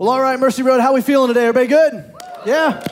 Well, 0.00 0.08
all 0.08 0.22
right, 0.22 0.40
Mercy 0.40 0.62
Road, 0.62 0.80
how 0.80 0.94
we 0.94 1.02
feeling 1.02 1.28
today? 1.28 1.44
Everybody 1.44 1.66
good? 1.66 2.14
Yeah? 2.46 2.82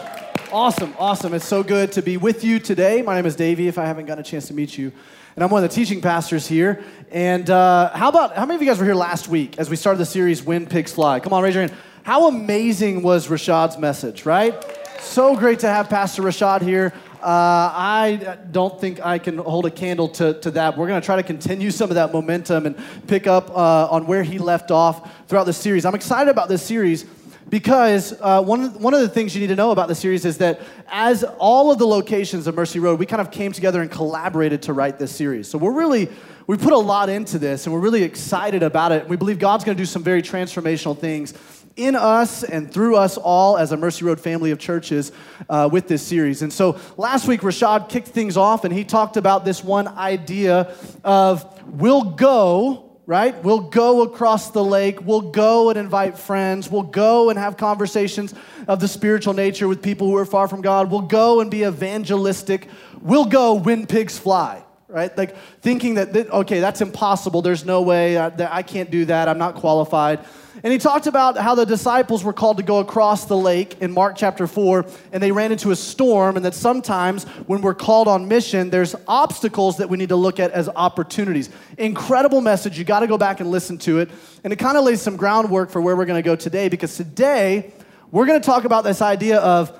Awesome, 0.53 0.95
awesome. 0.98 1.32
It's 1.32 1.46
so 1.46 1.62
good 1.62 1.90
to 1.92 2.02
be 2.02 2.19
with 2.19 2.44
you 2.44 2.58
today. 2.58 3.00
My 3.00 3.15
name 3.15 3.24
is 3.24 3.34
Davey, 3.34 3.66
if 3.66 3.78
I 3.78 3.86
haven't 3.86 4.04
gotten 4.04 4.21
a 4.21 4.27
chance 4.27 4.48
to 4.48 4.53
meet 4.53 4.77
you. 4.77 4.92
And 5.34 5.42
I'm 5.42 5.48
one 5.48 5.64
of 5.64 5.71
the 5.71 5.74
teaching 5.74 6.02
pastors 6.02 6.46
here. 6.46 6.84
And 7.10 7.48
uh, 7.48 7.96
how 7.96 8.10
about, 8.10 8.36
how 8.36 8.44
many 8.44 8.56
of 8.56 8.60
you 8.60 8.68
guys 8.68 8.79
were 8.79 8.84
here 8.84 8.94
last 8.94 9.26
week 9.26 9.58
as 9.58 9.71
we 9.71 9.76
started 9.76 10.00
the 10.00 10.04
series 10.04 10.42
When 10.42 10.66
Pigs 10.66 10.92
Fly? 10.92 11.18
Come 11.21 11.32
on, 11.32 11.42
raise 11.42 11.54
your 11.54 11.66
hand. 11.66 11.74
How 12.02 12.29
amazing 12.29 13.03
was 13.03 13.29
Rashad's 13.29 13.79
message, 13.79 14.27
right? 14.27 14.63
So 15.01 15.35
great 15.35 15.61
to 15.61 15.67
have 15.67 15.88
Pastor 15.88 16.21
Rashad 16.21 16.61
here. 16.61 16.93
Uh, 17.21 17.73
I 17.75 18.39
don't 18.53 18.80
think 18.80 19.05
I 19.05 19.19
can 19.19 19.39
hold 19.39 19.66
a 19.66 19.71
candle 19.71 20.09
to, 20.11 20.34
to 20.41 20.53
that. 20.53 20.79
We're 20.79 20.87
going 20.87 21.01
to 21.01 21.05
try 21.05 21.16
to 21.16 21.25
continue 21.25 21.73
some 21.73 21.91
of 21.91 21.96
that 21.96 22.12
momentum 22.12 22.66
and 22.66 22.77
pick 23.09 23.27
up 23.27 23.51
uh, 23.51 23.89
on 23.91 24.07
where 24.07 24.23
he 24.23 24.39
left 24.39 24.71
off 24.71 25.27
throughout 25.27 25.45
the 25.45 25.52
series. 25.52 25.84
I'm 25.84 25.96
excited 25.96 26.30
about 26.30 26.48
this 26.48 26.62
series 26.62 27.07
because 27.48 28.15
uh, 28.20 28.41
one, 28.43 28.80
one 28.80 28.95
of 28.95 29.01
the 29.01 29.09
things 29.09 29.34
you 29.34 29.41
need 29.41 29.48
to 29.48 29.57
know 29.57 29.73
about 29.73 29.88
the 29.88 29.96
series 29.96 30.24
is 30.24 30.38
that 30.38 30.60
as 30.87 31.24
all 31.38 31.73
of 31.73 31.79
the 31.79 31.87
locations 31.87 32.46
of 32.46 32.55
Mercy 32.55 32.79
Road, 32.79 33.01
we 33.01 33.07
kind 33.07 33.21
of 33.21 33.32
came 33.32 33.51
together 33.51 33.82
and 33.82 33.91
collaborated 33.91 34.62
to 34.62 34.73
write 34.73 35.01
this 35.01 35.10
series. 35.10 35.48
So 35.48 35.59
we're 35.59 35.73
really, 35.73 36.09
we 36.46 36.57
put 36.57 36.73
a 36.73 36.79
lot 36.79 37.09
into 37.09 37.38
this 37.38 37.66
and 37.66 37.74
we're 37.74 37.80
really 37.80 38.05
excited 38.05 38.62
about 38.62 38.93
it. 38.93 39.09
We 39.09 39.16
believe 39.16 39.41
God's 39.41 39.65
going 39.65 39.77
to 39.77 39.80
do 39.80 39.87
some 39.87 40.05
very 40.05 40.23
transformational 40.23 40.96
things 40.96 41.32
in 41.78 41.95
us 41.95 42.42
and 42.42 42.70
through 42.70 42.96
us 42.96 43.16
all 43.16 43.56
as 43.56 43.73
a 43.73 43.77
Mercy 43.77 44.05
Road 44.05 44.20
family 44.20 44.50
of 44.50 44.59
churches 44.59 45.12
uh, 45.48 45.68
with 45.70 45.88
this 45.88 46.06
series. 46.06 46.42
And 46.42 46.52
so 46.52 46.78
last 46.96 47.28
week, 47.28 47.41
Rashad 47.41 47.88
kicked 47.88 48.09
things 48.09 48.37
off 48.37 48.64
and 48.64 48.74
he 48.74 48.84
talked 48.84 49.16
about 49.16 49.45
this 49.45 49.62
one 49.62 49.88
idea 49.88 50.74
of 51.04 51.62
we'll 51.66 52.04
go 52.04 52.84
right? 53.09 53.42
We'll 53.42 53.60
go 53.60 54.02
across 54.02 54.51
the 54.51 54.62
lake. 54.62 55.01
We'll 55.01 55.23
go 55.23 55.70
and 55.70 55.78
invite 55.78 56.18
friends. 56.18 56.70
We'll 56.70 56.82
go 56.82 57.30
and 57.30 57.38
have 57.38 57.56
conversations 57.56 58.34
of 58.66 58.80
the 58.80 58.87
spiritual 58.87 59.32
nature 59.32 59.66
with 59.66 59.80
people 59.80 60.09
who 60.09 60.16
are 60.16 60.26
far 60.26 60.46
from 60.46 60.60
God. 60.60 60.90
We'll 60.90 61.01
go 61.01 61.40
and 61.40 61.51
be 61.51 61.65
evangelistic. 61.65 62.68
We'll 63.01 63.24
go 63.24 63.54
when 63.54 63.87
pigs 63.87 64.18
fly, 64.18 64.62
right? 64.89 65.17
Like 65.17 65.36
thinking 65.61 65.94
that, 65.94 66.17
okay, 66.17 66.61
that's 66.61 66.81
impossible. 66.81 67.42
There's 67.42 67.64
no 67.64 67.83
way. 67.83 68.17
Uh, 68.17 68.31
that 68.31 68.53
I 68.53 68.62
can't 68.62 68.91
do 68.91 69.05
that. 69.05 69.28
I'm 69.28 69.39
not 69.39 69.55
qualified. 69.56 70.25
And 70.62 70.72
he 70.72 70.78
talked 70.78 71.06
about 71.06 71.36
how 71.36 71.55
the 71.55 71.64
disciples 71.64 72.25
were 72.25 72.33
called 72.33 72.56
to 72.56 72.64
go 72.64 72.78
across 72.78 73.27
the 73.27 73.36
lake 73.36 73.81
in 73.81 73.92
Mark 73.92 74.16
chapter 74.16 74.48
4, 74.48 74.86
and 75.12 75.22
they 75.22 75.31
ran 75.31 75.53
into 75.53 75.70
a 75.70 75.77
storm, 75.77 76.34
and 76.34 76.44
that 76.44 76.55
sometimes 76.55 77.25
when 77.47 77.61
we're 77.61 77.75
called 77.75 78.09
on 78.09 78.27
mission, 78.27 78.69
there's 78.70 78.97
obstacles 79.06 79.77
that 79.77 79.89
we 79.89 79.97
need 79.97 80.09
to 80.09 80.16
look 80.16 80.41
at 80.41 80.50
as 80.50 80.69
opportunities. 80.70 81.48
Incredible 81.77 82.41
message. 82.41 82.77
You 82.77 82.84
got 82.84 83.00
to 83.00 83.06
go 83.06 83.16
back 83.16 83.39
and 83.39 83.53
listen 83.53 83.78
to 83.78 84.00
it. 84.00 84.11
And 84.42 84.53
it 84.53 84.56
kind 84.56 84.77
of 84.77 84.84
lays 84.84 85.00
some 85.00 85.16
groundwork 85.16 85.70
for 85.70 85.81
where 85.81 85.94
we're 85.94 86.06
going 86.06 86.20
to 86.20 86.27
go 86.27 86.34
today, 86.34 86.69
because 86.69 86.97
today 86.97 87.72
we're 88.11 88.27
going 88.27 88.41
to 88.41 88.47
talk 88.47 88.64
about 88.64 88.83
this 88.83 89.00
idea 89.00 89.39
of 89.39 89.72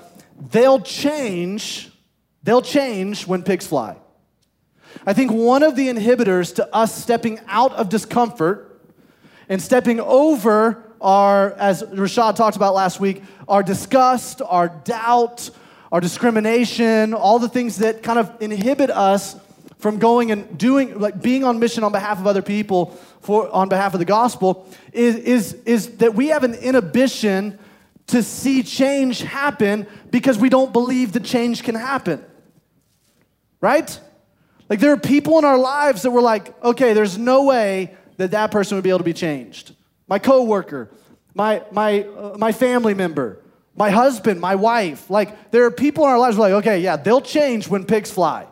they'll 0.51 0.79
change, 0.79 1.91
they'll 2.43 2.61
change 2.61 3.27
when 3.27 3.43
pigs 3.43 3.67
fly. 3.67 3.97
I 5.05 5.13
think 5.13 5.31
one 5.31 5.63
of 5.63 5.75
the 5.75 5.87
inhibitors 5.87 6.55
to 6.55 6.75
us 6.75 6.95
stepping 6.95 7.39
out 7.47 7.73
of 7.73 7.89
discomfort 7.89 8.81
and 9.47 9.61
stepping 9.61 9.99
over 9.99 10.83
our, 11.01 11.53
as 11.53 11.83
Rashad 11.83 12.35
talked 12.35 12.55
about 12.55 12.73
last 12.73 12.99
week, 12.99 13.23
our 13.47 13.63
disgust, 13.63 14.41
our 14.45 14.69
doubt, 14.69 15.49
our 15.91 16.01
discrimination, 16.01 17.13
all 17.13 17.39
the 17.39 17.49
things 17.49 17.77
that 17.77 18.03
kind 18.03 18.19
of 18.19 18.31
inhibit 18.41 18.89
us 18.89 19.35
from 19.79 19.97
going 19.97 20.31
and 20.31 20.57
doing, 20.57 20.99
like 20.99 21.21
being 21.21 21.43
on 21.43 21.59
mission 21.59 21.83
on 21.83 21.91
behalf 21.91 22.19
of 22.19 22.27
other 22.27 22.41
people 22.41 22.97
for, 23.21 23.49
on 23.49 23.69
behalf 23.69 23.93
of 23.93 23.99
the 23.99 24.05
gospel, 24.05 24.67
is, 24.91 25.15
is, 25.15 25.53
is 25.65 25.97
that 25.97 26.13
we 26.13 26.27
have 26.27 26.43
an 26.43 26.53
inhibition 26.53 27.57
to 28.07 28.21
see 28.21 28.61
change 28.63 29.21
happen 29.21 29.87
because 30.11 30.37
we 30.37 30.49
don't 30.49 30.73
believe 30.73 31.13
that 31.13 31.23
change 31.23 31.63
can 31.63 31.75
happen. 31.75 32.23
Right? 33.61 33.99
Like 34.69 34.79
there 34.79 34.93
are 34.93 34.97
people 34.97 35.39
in 35.39 35.45
our 35.45 35.57
lives 35.57 36.03
that 36.03 36.11
we're 36.11 36.21
like, 36.21 36.61
okay, 36.63 36.93
there's 36.93 37.17
no 37.17 37.43
way 37.45 37.95
that 38.17 38.31
that 38.31 38.51
person 38.51 38.75
would 38.75 38.83
be 38.83 38.89
able 38.89 38.99
to 38.99 39.03
be 39.03 39.13
changed. 39.13 39.75
My 40.07 40.19
coworker, 40.19 40.89
my, 41.33 41.63
my, 41.71 42.03
uh, 42.03 42.37
my 42.37 42.51
family 42.51 42.93
member, 42.93 43.39
my 43.75 43.89
husband, 43.89 44.39
my 44.39 44.55
wife. 44.55 45.09
Like, 45.09 45.51
there 45.51 45.65
are 45.65 45.71
people 45.71 46.03
in 46.03 46.09
our 46.09 46.19
lives 46.19 46.37
like, 46.37 46.53
okay, 46.53 46.79
yeah, 46.79 46.97
they'll 46.97 47.21
change 47.21 47.67
when 47.67 47.85
pigs 47.85 48.11
fly. 48.11 48.45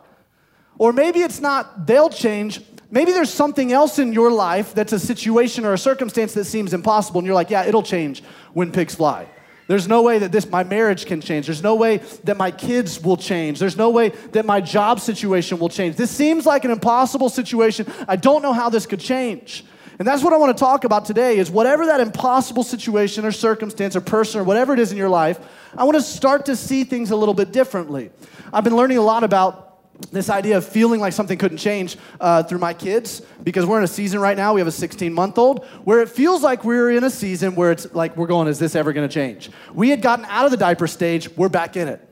Or 0.78 0.92
maybe 0.92 1.20
it's 1.20 1.40
not 1.40 1.86
they'll 1.86 2.08
change. 2.08 2.60
Maybe 2.90 3.12
there's 3.12 3.32
something 3.32 3.72
else 3.72 3.98
in 3.98 4.12
your 4.12 4.30
life 4.30 4.74
that's 4.74 4.92
a 4.92 4.98
situation 4.98 5.64
or 5.64 5.74
a 5.74 5.78
circumstance 5.78 6.34
that 6.34 6.46
seems 6.46 6.72
impossible, 6.72 7.18
and 7.18 7.26
you're 7.26 7.34
like, 7.34 7.50
yeah, 7.50 7.64
it'll 7.64 7.82
change 7.82 8.22
when 8.54 8.72
pigs 8.72 8.94
fly. 8.94 9.26
There's 9.68 9.86
no 9.86 10.02
way 10.02 10.18
that 10.18 10.32
this 10.32 10.48
my 10.48 10.64
marriage 10.64 11.04
can 11.04 11.20
change. 11.20 11.46
There's 11.46 11.62
no 11.62 11.74
way 11.74 11.98
that 12.24 12.38
my 12.38 12.50
kids 12.50 13.00
will 13.00 13.18
change. 13.18 13.58
There's 13.58 13.76
no 13.76 13.90
way 13.90 14.08
that 14.32 14.46
my 14.46 14.62
job 14.62 14.98
situation 14.98 15.58
will 15.58 15.68
change. 15.68 15.96
This 15.96 16.10
seems 16.10 16.46
like 16.46 16.64
an 16.64 16.70
impossible 16.70 17.28
situation. 17.28 17.86
I 18.08 18.16
don't 18.16 18.42
know 18.42 18.54
how 18.54 18.70
this 18.70 18.86
could 18.86 19.00
change. 19.00 19.64
And 19.98 20.08
that's 20.08 20.22
what 20.22 20.32
I 20.32 20.38
want 20.38 20.56
to 20.56 20.60
talk 20.60 20.84
about 20.84 21.04
today 21.04 21.38
is 21.38 21.50
whatever 21.50 21.84
that 21.86 22.00
impossible 22.00 22.62
situation 22.62 23.26
or 23.26 23.32
circumstance 23.32 23.94
or 23.94 24.00
person 24.00 24.40
or 24.40 24.44
whatever 24.44 24.72
it 24.72 24.78
is 24.78 24.90
in 24.90 24.96
your 24.96 25.08
life, 25.10 25.38
I 25.76 25.84
want 25.84 25.96
to 25.96 26.02
start 26.02 26.46
to 26.46 26.56
see 26.56 26.84
things 26.84 27.10
a 27.10 27.16
little 27.16 27.34
bit 27.34 27.52
differently. 27.52 28.10
I've 28.52 28.64
been 28.64 28.76
learning 28.76 28.96
a 28.96 29.02
lot 29.02 29.22
about 29.22 29.67
this 30.10 30.30
idea 30.30 30.56
of 30.56 30.64
feeling 30.64 31.00
like 31.00 31.12
something 31.12 31.38
couldn't 31.38 31.58
change 31.58 31.96
uh, 32.20 32.42
through 32.42 32.58
my 32.58 32.72
kids 32.72 33.22
because 33.42 33.66
we're 33.66 33.78
in 33.78 33.84
a 33.84 33.88
season 33.88 34.20
right 34.20 34.36
now 34.36 34.54
we 34.54 34.60
have 34.60 34.68
a 34.68 34.72
16 34.72 35.12
month 35.12 35.38
old 35.38 35.64
where 35.84 36.00
it 36.00 36.08
feels 36.08 36.42
like 36.42 36.64
we're 36.64 36.90
in 36.90 37.04
a 37.04 37.10
season 37.10 37.54
where 37.54 37.72
it's 37.72 37.92
like 37.94 38.16
we're 38.16 38.26
going 38.26 38.48
is 38.48 38.58
this 38.58 38.74
ever 38.74 38.92
going 38.92 39.08
to 39.08 39.12
change? 39.12 39.50
We 39.74 39.90
had 39.90 40.00
gotten 40.00 40.24
out 40.26 40.44
of 40.44 40.50
the 40.50 40.56
diaper 40.56 40.86
stage 40.86 41.28
we're 41.36 41.48
back 41.48 41.76
in 41.76 41.88
it 41.88 42.04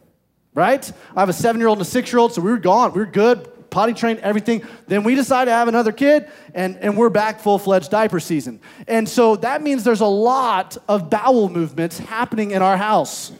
right? 0.54 0.90
I 1.14 1.20
have 1.20 1.28
a 1.28 1.34
seven 1.34 1.60
year 1.60 1.68
old 1.68 1.78
and 1.78 1.86
a 1.86 1.90
six 1.90 2.12
year 2.12 2.18
old 2.18 2.32
so 2.32 2.42
we 2.42 2.50
were 2.50 2.58
gone 2.58 2.92
we 2.92 3.00
were 3.00 3.06
good 3.06 3.48
potty 3.70 3.92
trained 3.92 4.20
everything. 4.20 4.62
Then 4.86 5.04
we 5.04 5.14
decide 5.14 5.46
to 5.46 5.50
have 5.50 5.68
another 5.68 5.92
kid 5.92 6.28
and, 6.54 6.78
and 6.78 6.96
we're 6.96 7.10
back 7.10 7.40
full-fledged 7.40 7.90
diaper 7.90 8.20
season. 8.20 8.60
And 8.88 9.06
so 9.06 9.36
that 9.36 9.62
means 9.62 9.84
there's 9.84 10.00
a 10.00 10.06
lot 10.06 10.78
of 10.88 11.10
bowel 11.10 11.50
movements 11.50 11.98
happening 11.98 12.52
in 12.52 12.62
our 12.62 12.78
house 12.78 13.32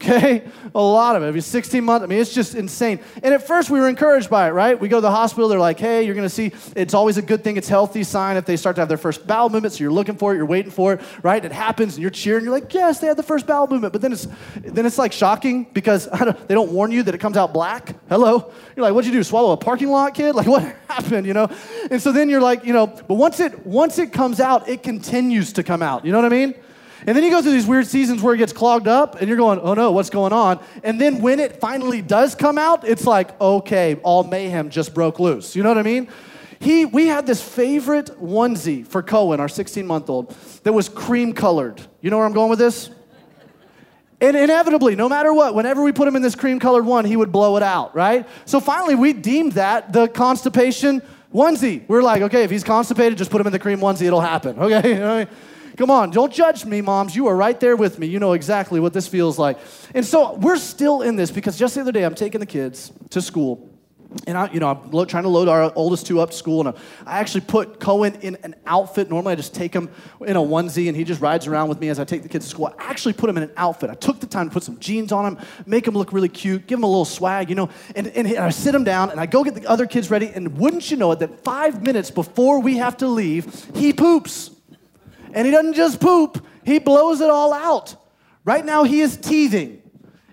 Okay? 0.00 0.44
A 0.76 0.80
lot 0.80 1.16
of 1.16 1.24
it. 1.24 1.36
If 1.36 1.44
16 1.44 1.82
months, 1.82 2.04
I 2.04 2.06
mean, 2.06 2.20
it's 2.20 2.32
just 2.32 2.54
insane. 2.54 3.00
And 3.20 3.34
at 3.34 3.44
first, 3.46 3.68
we 3.68 3.80
were 3.80 3.88
encouraged 3.88 4.30
by 4.30 4.46
it, 4.46 4.52
right? 4.52 4.78
We 4.78 4.88
go 4.88 4.98
to 4.98 5.00
the 5.00 5.10
hospital, 5.10 5.48
they're 5.48 5.58
like, 5.58 5.80
hey, 5.80 6.04
you're 6.04 6.14
going 6.14 6.26
to 6.26 6.32
see, 6.32 6.52
it's 6.76 6.94
always 6.94 7.16
a 7.16 7.22
good 7.22 7.42
thing, 7.42 7.56
it's 7.56 7.68
healthy 7.68 8.04
sign 8.04 8.36
if 8.36 8.46
they 8.46 8.56
start 8.56 8.76
to 8.76 8.82
have 8.82 8.88
their 8.88 8.96
first 8.96 9.26
bowel 9.26 9.50
movement. 9.50 9.74
So 9.74 9.82
you're 9.82 9.92
looking 9.92 10.16
for 10.16 10.32
it, 10.32 10.36
you're 10.36 10.46
waiting 10.46 10.70
for 10.70 10.94
it, 10.94 11.00
right? 11.24 11.44
It 11.44 11.50
happens, 11.50 11.94
and 11.94 12.02
you're 12.02 12.12
cheering, 12.12 12.44
you're 12.44 12.52
like, 12.52 12.72
yes, 12.72 13.00
they 13.00 13.08
had 13.08 13.16
the 13.16 13.24
first 13.24 13.44
bowel 13.44 13.66
movement. 13.66 13.92
But 13.92 14.00
then 14.00 14.12
it's, 14.12 14.28
then 14.54 14.86
it's 14.86 14.98
like 14.98 15.12
shocking 15.12 15.64
because 15.72 16.06
don't, 16.18 16.48
they 16.48 16.54
don't 16.54 16.70
warn 16.70 16.92
you 16.92 17.02
that 17.02 17.14
it 17.14 17.18
comes 17.18 17.36
out 17.36 17.52
black. 17.52 17.96
Hello? 18.08 18.52
You're 18.76 18.84
like, 18.84 18.94
what'd 18.94 19.10
you 19.10 19.18
do? 19.18 19.24
Swallow 19.24 19.50
a 19.52 19.56
parking 19.56 19.88
lot, 19.88 20.14
kid? 20.14 20.28
Like, 20.38 20.46
what 20.46 20.62
happened, 20.88 21.26
you 21.26 21.34
know? 21.34 21.50
And 21.90 22.00
so 22.00 22.12
then 22.12 22.28
you're 22.28 22.40
like, 22.40 22.64
you 22.64 22.72
know, 22.72 22.86
but 22.86 23.14
once 23.14 23.40
it, 23.40 23.66
once 23.66 23.98
it 23.98 24.12
comes 24.12 24.38
out, 24.38 24.68
it 24.68 24.84
continues 24.84 25.52
to 25.54 25.64
come 25.64 25.82
out. 25.82 26.04
You 26.04 26.12
know 26.12 26.18
what 26.18 26.32
I 26.32 26.36
mean? 26.36 26.54
And 27.06 27.16
then 27.16 27.22
you 27.24 27.30
go 27.30 27.40
through 27.40 27.52
these 27.52 27.66
weird 27.66 27.86
seasons 27.86 28.22
where 28.22 28.34
it 28.34 28.38
gets 28.38 28.52
clogged 28.52 28.88
up 28.88 29.16
and 29.16 29.28
you're 29.28 29.36
going, 29.36 29.60
oh 29.60 29.74
no, 29.74 29.92
what's 29.92 30.10
going 30.10 30.32
on? 30.32 30.60
And 30.82 31.00
then 31.00 31.20
when 31.20 31.38
it 31.40 31.60
finally 31.60 32.02
does 32.02 32.34
come 32.34 32.58
out, 32.58 32.86
it's 32.86 33.06
like, 33.06 33.38
okay, 33.40 33.96
all 34.02 34.24
mayhem 34.24 34.70
just 34.70 34.94
broke 34.94 35.20
loose. 35.20 35.54
You 35.54 35.62
know 35.62 35.68
what 35.68 35.78
I 35.78 35.82
mean? 35.82 36.08
He, 36.60 36.84
we 36.84 37.06
had 37.06 37.26
this 37.26 37.40
favorite 37.40 38.10
onesie 38.20 38.84
for 38.84 39.02
Cohen, 39.02 39.38
our 39.38 39.48
16 39.48 39.86
month 39.86 40.10
old, 40.10 40.30
that 40.64 40.72
was 40.72 40.88
cream 40.88 41.32
colored. 41.32 41.80
You 42.00 42.10
know 42.10 42.18
where 42.18 42.26
I'm 42.26 42.32
going 42.32 42.50
with 42.50 42.58
this? 42.58 42.90
And 44.20 44.36
inevitably, 44.36 44.96
no 44.96 45.08
matter 45.08 45.32
what, 45.32 45.54
whenever 45.54 45.80
we 45.82 45.92
put 45.92 46.08
him 46.08 46.16
in 46.16 46.22
this 46.22 46.34
cream 46.34 46.58
colored 46.58 46.84
one, 46.84 47.04
he 47.04 47.14
would 47.16 47.30
blow 47.30 47.56
it 47.56 47.62
out, 47.62 47.94
right? 47.94 48.28
So 48.46 48.58
finally, 48.58 48.96
we 48.96 49.12
deemed 49.12 49.52
that 49.52 49.92
the 49.92 50.08
constipation 50.08 51.02
onesie. 51.32 51.88
We 51.88 51.96
are 51.96 52.02
like, 52.02 52.22
okay, 52.22 52.42
if 52.42 52.50
he's 52.50 52.64
constipated, 52.64 53.16
just 53.16 53.30
put 53.30 53.40
him 53.40 53.46
in 53.46 53.52
the 53.52 53.60
cream 53.60 53.78
onesie, 53.78 54.06
it'll 54.06 54.20
happen, 54.20 54.58
okay? 54.60 54.94
You 54.94 54.98
know 54.98 55.26
Come 55.78 55.92
on, 55.92 56.10
don't 56.10 56.32
judge 56.32 56.64
me, 56.64 56.80
moms. 56.80 57.14
You 57.14 57.28
are 57.28 57.36
right 57.36 57.58
there 57.60 57.76
with 57.76 58.00
me. 58.00 58.08
You 58.08 58.18
know 58.18 58.32
exactly 58.32 58.80
what 58.80 58.92
this 58.92 59.06
feels 59.06 59.38
like. 59.38 59.58
And 59.94 60.04
so 60.04 60.34
we're 60.34 60.56
still 60.56 61.02
in 61.02 61.14
this 61.14 61.30
because 61.30 61.56
just 61.56 61.76
the 61.76 61.82
other 61.82 61.92
day 61.92 62.02
I'm 62.02 62.16
taking 62.16 62.40
the 62.40 62.46
kids 62.46 62.90
to 63.10 63.22
school. 63.22 63.70
And 64.26 64.36
I, 64.36 64.50
you 64.50 64.58
know, 64.58 64.70
I'm 64.70 65.06
trying 65.06 65.22
to 65.22 65.28
load 65.28 65.46
our 65.46 65.72
oldest 65.76 66.06
two 66.06 66.18
up 66.18 66.30
to 66.30 66.36
school, 66.36 66.66
and 66.66 66.76
I 67.06 67.20
actually 67.20 67.42
put 67.42 67.78
Cohen 67.78 68.16
in 68.22 68.38
an 68.42 68.56
outfit. 68.66 69.08
Normally, 69.10 69.32
I 69.32 69.36
just 69.36 69.54
take 69.54 69.72
him 69.72 69.90
in 70.26 70.34
a 70.34 70.40
onesie, 70.40 70.88
and 70.88 70.96
he 70.96 71.04
just 71.04 71.20
rides 71.20 71.46
around 71.46 71.68
with 71.68 71.78
me 71.78 71.90
as 71.90 72.00
I 72.00 72.04
take 72.04 72.22
the 72.22 72.28
kids 72.28 72.46
to 72.46 72.50
school. 72.50 72.74
I 72.78 72.84
actually 72.84 73.12
put 73.12 73.28
him 73.28 73.36
in 73.36 73.42
an 73.42 73.52
outfit. 73.56 73.90
I 73.90 73.94
took 73.94 74.18
the 74.18 74.26
time 74.26 74.48
to 74.48 74.52
put 74.52 74.62
some 74.62 74.78
jeans 74.80 75.12
on 75.12 75.26
him, 75.26 75.44
make 75.66 75.86
him 75.86 75.92
look 75.94 76.12
really 76.12 76.30
cute, 76.30 76.66
give 76.66 76.78
him 76.78 76.84
a 76.84 76.88
little 76.88 77.04
swag, 77.04 77.50
you 77.50 77.54
know. 77.54 77.68
And, 77.94 78.08
and 78.08 78.26
I 78.38 78.48
sit 78.48 78.74
him 78.74 78.82
down, 78.82 79.10
and 79.10 79.20
I 79.20 79.26
go 79.26 79.44
get 79.44 79.54
the 79.54 79.66
other 79.66 79.86
kids 79.86 80.10
ready. 80.10 80.28
And 80.34 80.56
wouldn't 80.56 80.90
you 80.90 80.96
know 80.96 81.12
it, 81.12 81.18
that 81.18 81.44
five 81.44 81.82
minutes 81.82 82.10
before 82.10 82.60
we 82.60 82.78
have 82.78 82.96
to 82.96 83.06
leave, 83.06 83.66
he 83.76 83.92
poops. 83.92 84.52
And 85.32 85.46
he 85.46 85.50
doesn't 85.50 85.74
just 85.74 86.00
poop, 86.00 86.44
he 86.64 86.78
blows 86.78 87.20
it 87.20 87.30
all 87.30 87.52
out. 87.52 87.96
Right 88.44 88.64
now, 88.64 88.84
he 88.84 89.00
is 89.00 89.16
teething. 89.16 89.82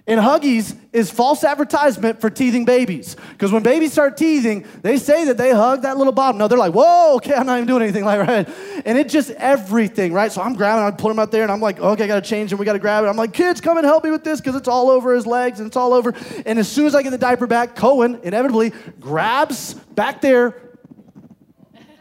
And 0.08 0.22
Huggies 0.22 0.78
is 0.94 1.10
false 1.10 1.44
advertisement 1.44 2.22
for 2.22 2.30
teething 2.30 2.64
babies. 2.64 3.16
Because 3.32 3.52
when 3.52 3.64
babies 3.64 3.92
start 3.92 4.18
teething, 4.18 4.64
they 4.84 4.98
say 4.98 5.26
that 5.26 5.38
they 5.38 5.52
hug 5.52 5.82
that 5.82 5.98
little 5.98 6.14
bottom. 6.14 6.38
No, 6.38 6.48
they're 6.48 6.60
like, 6.60 6.74
whoa, 6.74 7.16
okay, 7.16 7.34
I'm 7.34 7.48
not 7.48 7.56
even 7.56 7.68
doing 7.68 7.82
anything 7.82 8.06
like 8.06 8.26
that. 8.28 8.50
And 8.86 9.00
it 9.00 9.10
just 9.10 9.32
everything, 9.32 10.14
right? 10.14 10.32
So 10.32 10.44
I'm 10.44 10.54
grabbing, 10.54 10.86
I 10.86 10.92
put 10.92 11.12
him 11.12 11.18
out 11.18 11.32
there, 11.32 11.42
and 11.42 11.52
I'm 11.52 11.60
like, 11.60 11.80
okay, 11.80 12.04
I 12.04 12.08
gotta 12.08 12.22
change 12.22 12.52
him, 12.52 12.60
we 12.60 12.66
gotta 12.66 12.78
grab 12.78 13.04
it. 13.04 13.08
I'm 13.08 13.18
like, 13.18 13.34
kids, 13.34 13.60
come 13.60 13.78
and 13.78 13.86
help 13.86 14.04
me 14.04 14.12
with 14.12 14.24
this, 14.24 14.40
because 14.40 14.56
it's 14.56 14.68
all 14.68 14.92
over 14.92 15.16
his 15.16 15.26
legs 15.26 15.60
and 15.60 15.66
it's 15.66 15.76
all 15.76 15.92
over. 15.92 16.14
And 16.46 16.60
as 16.60 16.68
soon 16.68 16.86
as 16.86 16.94
I 16.94 17.02
get 17.02 17.10
the 17.10 17.18
diaper 17.18 17.48
back, 17.48 17.76
Cohen 17.76 18.20
inevitably 18.22 18.74
grabs 19.00 19.74
back 19.74 20.22
there, 20.22 20.56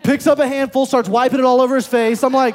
picks 0.02 0.26
up 0.26 0.40
a 0.40 0.46
handful, 0.46 0.84
starts 0.84 1.08
wiping 1.08 1.38
it 1.38 1.46
all 1.46 1.62
over 1.62 1.74
his 1.74 1.86
face. 1.86 2.22
I'm 2.22 2.34
like, 2.34 2.54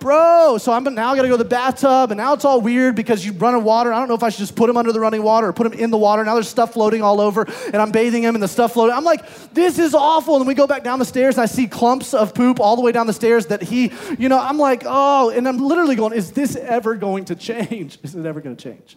bro. 0.00 0.58
So 0.58 0.72
I'm 0.72 0.84
now 0.84 1.12
I 1.12 1.16
gotta 1.16 1.28
go 1.28 1.36
to 1.36 1.42
the 1.42 1.48
bathtub, 1.48 2.10
and 2.10 2.18
now 2.18 2.34
it's 2.34 2.44
all 2.44 2.60
weird 2.60 2.94
because 2.94 3.24
you 3.24 3.32
run 3.32 3.54
in 3.54 3.64
water. 3.64 3.92
I 3.92 3.98
don't 3.98 4.08
know 4.08 4.14
if 4.14 4.22
I 4.22 4.30
should 4.30 4.40
just 4.40 4.56
put 4.56 4.68
him 4.70 4.76
under 4.76 4.92
the 4.92 5.00
running 5.00 5.22
water 5.22 5.48
or 5.48 5.52
put 5.52 5.66
him 5.66 5.72
in 5.74 5.90
the 5.90 5.98
water. 5.98 6.24
Now 6.24 6.34
there's 6.34 6.48
stuff 6.48 6.72
floating 6.72 7.02
all 7.02 7.20
over, 7.20 7.46
and 7.66 7.76
I'm 7.76 7.90
bathing 7.90 8.22
him, 8.22 8.34
and 8.34 8.42
the 8.42 8.48
stuff 8.48 8.72
floating. 8.74 8.94
I'm 8.94 9.04
like, 9.04 9.52
this 9.52 9.78
is 9.78 9.94
awful. 9.94 10.36
And 10.36 10.46
we 10.46 10.54
go 10.54 10.66
back 10.66 10.84
down 10.84 10.98
the 10.98 11.04
stairs, 11.04 11.36
and 11.36 11.42
I 11.42 11.46
see 11.46 11.66
clumps 11.66 12.14
of 12.14 12.34
poop 12.34 12.60
all 12.60 12.76
the 12.76 12.82
way 12.82 12.92
down 12.92 13.06
the 13.06 13.12
stairs 13.12 13.46
that 13.46 13.62
he, 13.62 13.92
you 14.18 14.28
know, 14.28 14.38
I'm 14.38 14.58
like, 14.58 14.82
oh, 14.86 15.30
and 15.30 15.46
I'm 15.48 15.58
literally 15.58 15.96
going, 15.96 16.12
is 16.12 16.32
this 16.32 16.56
ever 16.56 16.94
going 16.94 17.26
to 17.26 17.34
change? 17.34 17.98
Is 18.02 18.14
it 18.14 18.26
ever 18.26 18.40
going 18.40 18.56
to 18.56 18.62
change? 18.62 18.96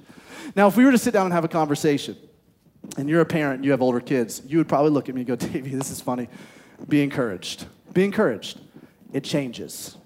Now, 0.56 0.68
if 0.68 0.78
we 0.78 0.86
were 0.86 0.92
to 0.92 0.98
sit 0.98 1.14
down 1.14 1.26
and 1.26 1.34
have 1.34 1.44
a 1.44 1.50
conversation, 1.50 2.18
and 2.98 3.10
you're 3.10 3.22
a 3.22 3.26
parent, 3.26 3.58
and 3.58 3.66
you 3.66 3.72
have 3.72 3.82
older 3.82 4.00
kids, 4.00 4.42
you 4.46 4.58
would 4.58 4.68
probably 4.68 4.92
look 4.92 5.10
at 5.10 5.16
me 5.16 5.22
and 5.22 5.28
go, 5.28 5.36
Davey, 5.48 5.72
this 5.72 5.92
is 5.92 6.02
funny. 6.02 6.28
Be 6.88 7.04
encouraged. 7.04 7.66
Be 7.94 8.04
encouraged. 8.04 8.60
It 9.14 9.24
changes 9.24 9.98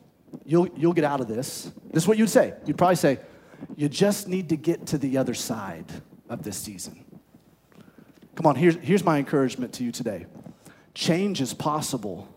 you'll, 0.45 0.67
you'll 0.75 0.93
get 0.93 1.03
out 1.03 1.21
of 1.21 1.27
this. 1.27 1.71
This 1.91 2.03
is 2.03 2.07
what 2.07 2.17
you'd 2.17 2.29
say. 2.29 2.53
You'd 2.65 2.77
probably 2.77 2.95
say, 2.95 3.19
you 3.75 3.89
just 3.89 4.27
need 4.27 4.49
to 4.49 4.57
get 4.57 4.87
to 4.87 4.97
the 4.97 5.17
other 5.17 5.33
side 5.33 5.85
of 6.29 6.43
this 6.43 6.57
season. 6.57 7.03
Come 8.35 8.47
on, 8.47 8.55
here's, 8.55 8.75
here's 8.75 9.03
my 9.03 9.17
encouragement 9.17 9.73
to 9.73 9.83
you 9.83 9.91
today 9.91 10.25
change 10.93 11.41
is 11.41 11.53
possible, 11.53 12.27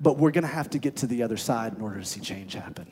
but 0.00 0.16
we're 0.16 0.30
to 0.42 0.48
have 0.48 0.70
to 0.70 0.78
get 0.78 0.96
to 0.96 1.06
the 1.06 1.22
other 1.22 1.36
side 1.36 1.74
in 1.74 1.80
order 1.80 1.98
to 1.98 2.04
see 2.04 2.20
change 2.20 2.54
happen. 2.54 2.86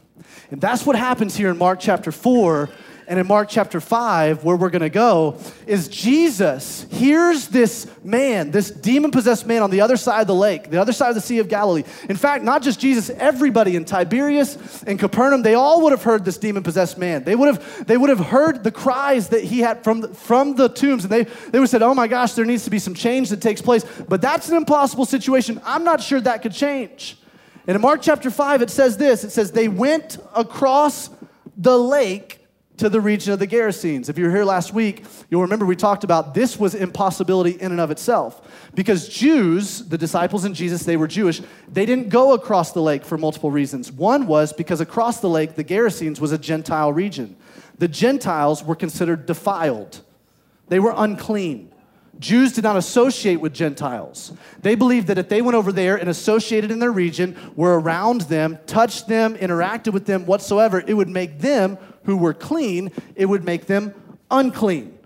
And 0.50 0.60
that's 0.60 0.84
what 0.84 0.96
happens 0.96 1.36
here 1.36 1.50
in 1.50 1.58
Mark 1.58 1.78
chapter 1.78 2.10
4 2.10 2.68
and 3.08 3.18
in 3.18 3.26
Mark 3.26 3.48
chapter 3.48 3.80
5, 3.80 4.44
where 4.44 4.54
we're 4.54 4.68
going 4.68 4.82
to 4.82 4.90
go, 4.90 5.38
is 5.66 5.88
Jesus 5.88 6.86
hears 6.90 7.48
this 7.48 7.90
man, 8.04 8.50
this 8.50 8.70
demon 8.70 9.10
possessed 9.10 9.46
man 9.46 9.62
on 9.62 9.70
the 9.70 9.80
other 9.80 9.96
side 9.96 10.20
of 10.20 10.26
the 10.26 10.34
lake, 10.34 10.68
the 10.68 10.78
other 10.78 10.92
side 10.92 11.08
of 11.08 11.14
the 11.14 11.22
Sea 11.22 11.38
of 11.38 11.48
Galilee. 11.48 11.84
In 12.10 12.16
fact, 12.16 12.44
not 12.44 12.62
just 12.62 12.78
Jesus, 12.78 13.08
everybody 13.08 13.76
in 13.76 13.86
Tiberias 13.86 14.82
and 14.86 14.98
Capernaum, 14.98 15.40
they 15.40 15.54
all 15.54 15.82
would 15.84 15.92
have 15.92 16.02
heard 16.02 16.26
this 16.26 16.36
demon 16.36 16.62
possessed 16.62 16.98
man. 16.98 17.24
They 17.24 17.34
would 17.34 17.48
have, 17.54 17.86
they 17.86 17.96
would 17.96 18.10
have 18.10 18.20
heard 18.20 18.62
the 18.62 18.70
cries 18.70 19.30
that 19.30 19.42
he 19.42 19.60
had 19.60 19.82
from 19.82 20.12
from 20.12 20.56
the 20.56 20.68
tombs, 20.68 21.04
and 21.04 21.10
they, 21.10 21.24
they 21.24 21.58
would 21.58 21.62
have 21.62 21.70
said, 21.70 21.82
Oh 21.82 21.94
my 21.94 22.08
gosh, 22.08 22.34
there 22.34 22.44
needs 22.44 22.64
to 22.64 22.70
be 22.70 22.78
some 22.78 22.94
change 22.94 23.30
that 23.30 23.40
takes 23.40 23.62
place. 23.62 23.84
But 24.06 24.20
that's 24.20 24.50
an 24.50 24.56
impossible 24.56 25.06
situation. 25.06 25.62
I'm 25.64 25.82
not 25.82 26.02
sure 26.02 26.20
that 26.20 26.42
could 26.42 26.52
change. 26.52 27.16
And 27.66 27.74
in 27.74 27.80
Mark 27.80 28.02
chapter 28.02 28.30
5, 28.30 28.60
it 28.60 28.70
says 28.70 28.98
this 28.98 29.24
it 29.24 29.30
says, 29.30 29.52
They 29.52 29.68
went 29.68 30.18
across 30.34 31.08
the 31.56 31.78
lake 31.78 32.38
to 32.78 32.88
the 32.88 33.00
region 33.00 33.32
of 33.32 33.38
the 33.38 33.46
Gerasenes. 33.46 34.08
If 34.08 34.16
you 34.18 34.24
were 34.24 34.30
here 34.30 34.44
last 34.44 34.72
week, 34.72 35.04
you'll 35.28 35.42
remember 35.42 35.66
we 35.66 35.76
talked 35.76 36.04
about 36.04 36.32
this 36.32 36.58
was 36.58 36.74
impossibility 36.74 37.52
in 37.60 37.72
and 37.72 37.80
of 37.80 37.90
itself. 37.90 38.40
Because 38.74 39.08
Jews, 39.08 39.86
the 39.88 39.98
disciples 39.98 40.44
in 40.44 40.54
Jesus, 40.54 40.84
they 40.84 40.96
were 40.96 41.08
Jewish, 41.08 41.42
they 41.70 41.84
didn't 41.84 42.08
go 42.08 42.34
across 42.34 42.72
the 42.72 42.82
lake 42.82 43.04
for 43.04 43.18
multiple 43.18 43.50
reasons. 43.50 43.90
One 43.90 44.26
was 44.26 44.52
because 44.52 44.80
across 44.80 45.20
the 45.20 45.28
lake, 45.28 45.56
the 45.56 45.64
Gerasenes 45.64 46.20
was 46.20 46.32
a 46.32 46.38
Gentile 46.38 46.92
region. 46.92 47.36
The 47.78 47.88
Gentiles 47.88 48.64
were 48.64 48.76
considered 48.76 49.26
defiled, 49.26 50.00
they 50.68 50.78
were 50.78 50.94
unclean. 50.96 51.72
Jews 52.18 52.52
did 52.52 52.64
not 52.64 52.76
associate 52.76 53.36
with 53.36 53.54
Gentiles. 53.54 54.32
They 54.60 54.74
believed 54.74 55.06
that 55.06 55.18
if 55.18 55.28
they 55.28 55.40
went 55.40 55.54
over 55.54 55.70
there 55.70 55.96
and 55.96 56.08
associated 56.08 56.72
in 56.72 56.80
their 56.80 56.90
region, 56.90 57.36
were 57.54 57.78
around 57.78 58.22
them, 58.22 58.58
touched 58.66 59.06
them, 59.06 59.36
interacted 59.36 59.92
with 59.92 60.06
them 60.06 60.26
whatsoever, 60.26 60.82
it 60.84 60.94
would 60.94 61.08
make 61.08 61.38
them 61.38 61.78
who 62.08 62.16
were 62.16 62.32
clean, 62.32 62.90
it 63.16 63.26
would 63.26 63.44
make 63.44 63.66
them 63.66 63.92
unclean. 64.30 64.98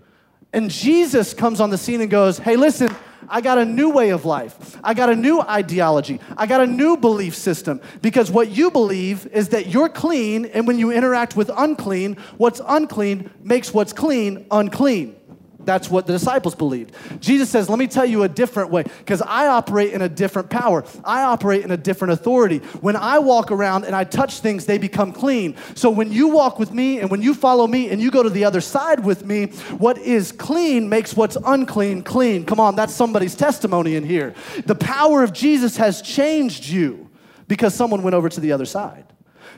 And 0.53 0.71
Jesus 0.71 1.33
comes 1.33 1.59
on 1.59 1.69
the 1.69 1.77
scene 1.77 1.99
and 1.99 2.09
goes, 2.09 2.37
Hey, 2.37 2.55
listen, 2.55 2.95
I 3.27 3.41
got 3.41 3.57
a 3.57 3.65
new 3.65 3.89
way 3.89 4.11
of 4.11 4.23
life. 4.23 4.77
I 4.81 4.93
got 4.93 5.09
a 5.09 5.15
new 5.15 5.41
ideology. 5.41 6.21
I 6.37 6.45
got 6.45 6.61
a 6.61 6.65
new 6.65 6.95
belief 6.95 7.35
system. 7.35 7.81
Because 8.01 8.31
what 8.31 8.51
you 8.51 8.71
believe 8.71 9.27
is 9.33 9.49
that 9.49 9.67
you're 9.67 9.89
clean, 9.89 10.45
and 10.45 10.65
when 10.65 10.79
you 10.79 10.93
interact 10.93 11.35
with 11.35 11.51
unclean, 11.57 12.15
what's 12.37 12.61
unclean 12.65 13.29
makes 13.41 13.73
what's 13.73 13.91
clean 13.91 14.45
unclean. 14.49 15.17
That's 15.65 15.89
what 15.89 16.07
the 16.07 16.13
disciples 16.13 16.55
believed. 16.55 16.93
Jesus 17.19 17.49
says, 17.49 17.69
Let 17.69 17.79
me 17.79 17.87
tell 17.87 18.05
you 18.05 18.23
a 18.23 18.29
different 18.29 18.69
way, 18.69 18.83
because 18.83 19.21
I 19.21 19.47
operate 19.47 19.93
in 19.93 20.01
a 20.01 20.09
different 20.09 20.49
power. 20.49 20.83
I 21.03 21.23
operate 21.23 21.63
in 21.63 21.71
a 21.71 21.77
different 21.77 22.13
authority. 22.13 22.59
When 22.81 22.95
I 22.95 23.19
walk 23.19 23.51
around 23.51 23.85
and 23.85 23.95
I 23.95 24.03
touch 24.03 24.39
things, 24.39 24.65
they 24.65 24.77
become 24.77 25.11
clean. 25.11 25.55
So 25.75 25.89
when 25.89 26.11
you 26.11 26.29
walk 26.29 26.59
with 26.59 26.71
me 26.71 26.99
and 26.99 27.09
when 27.09 27.21
you 27.21 27.33
follow 27.33 27.67
me 27.67 27.89
and 27.89 28.01
you 28.01 28.11
go 28.11 28.23
to 28.23 28.29
the 28.29 28.45
other 28.45 28.61
side 28.61 29.03
with 29.03 29.25
me, 29.25 29.47
what 29.77 29.97
is 29.97 30.31
clean 30.31 30.89
makes 30.89 31.15
what's 31.15 31.37
unclean 31.45 32.03
clean. 32.03 32.45
Come 32.45 32.59
on, 32.59 32.75
that's 32.75 32.93
somebody's 32.93 33.35
testimony 33.35 33.95
in 33.95 34.03
here. 34.03 34.33
The 34.65 34.75
power 34.75 35.23
of 35.23 35.33
Jesus 35.33 35.77
has 35.77 36.01
changed 36.01 36.67
you 36.67 37.09
because 37.47 37.73
someone 37.73 38.03
went 38.03 38.15
over 38.15 38.29
to 38.29 38.39
the 38.39 38.51
other 38.51 38.65
side, 38.65 39.05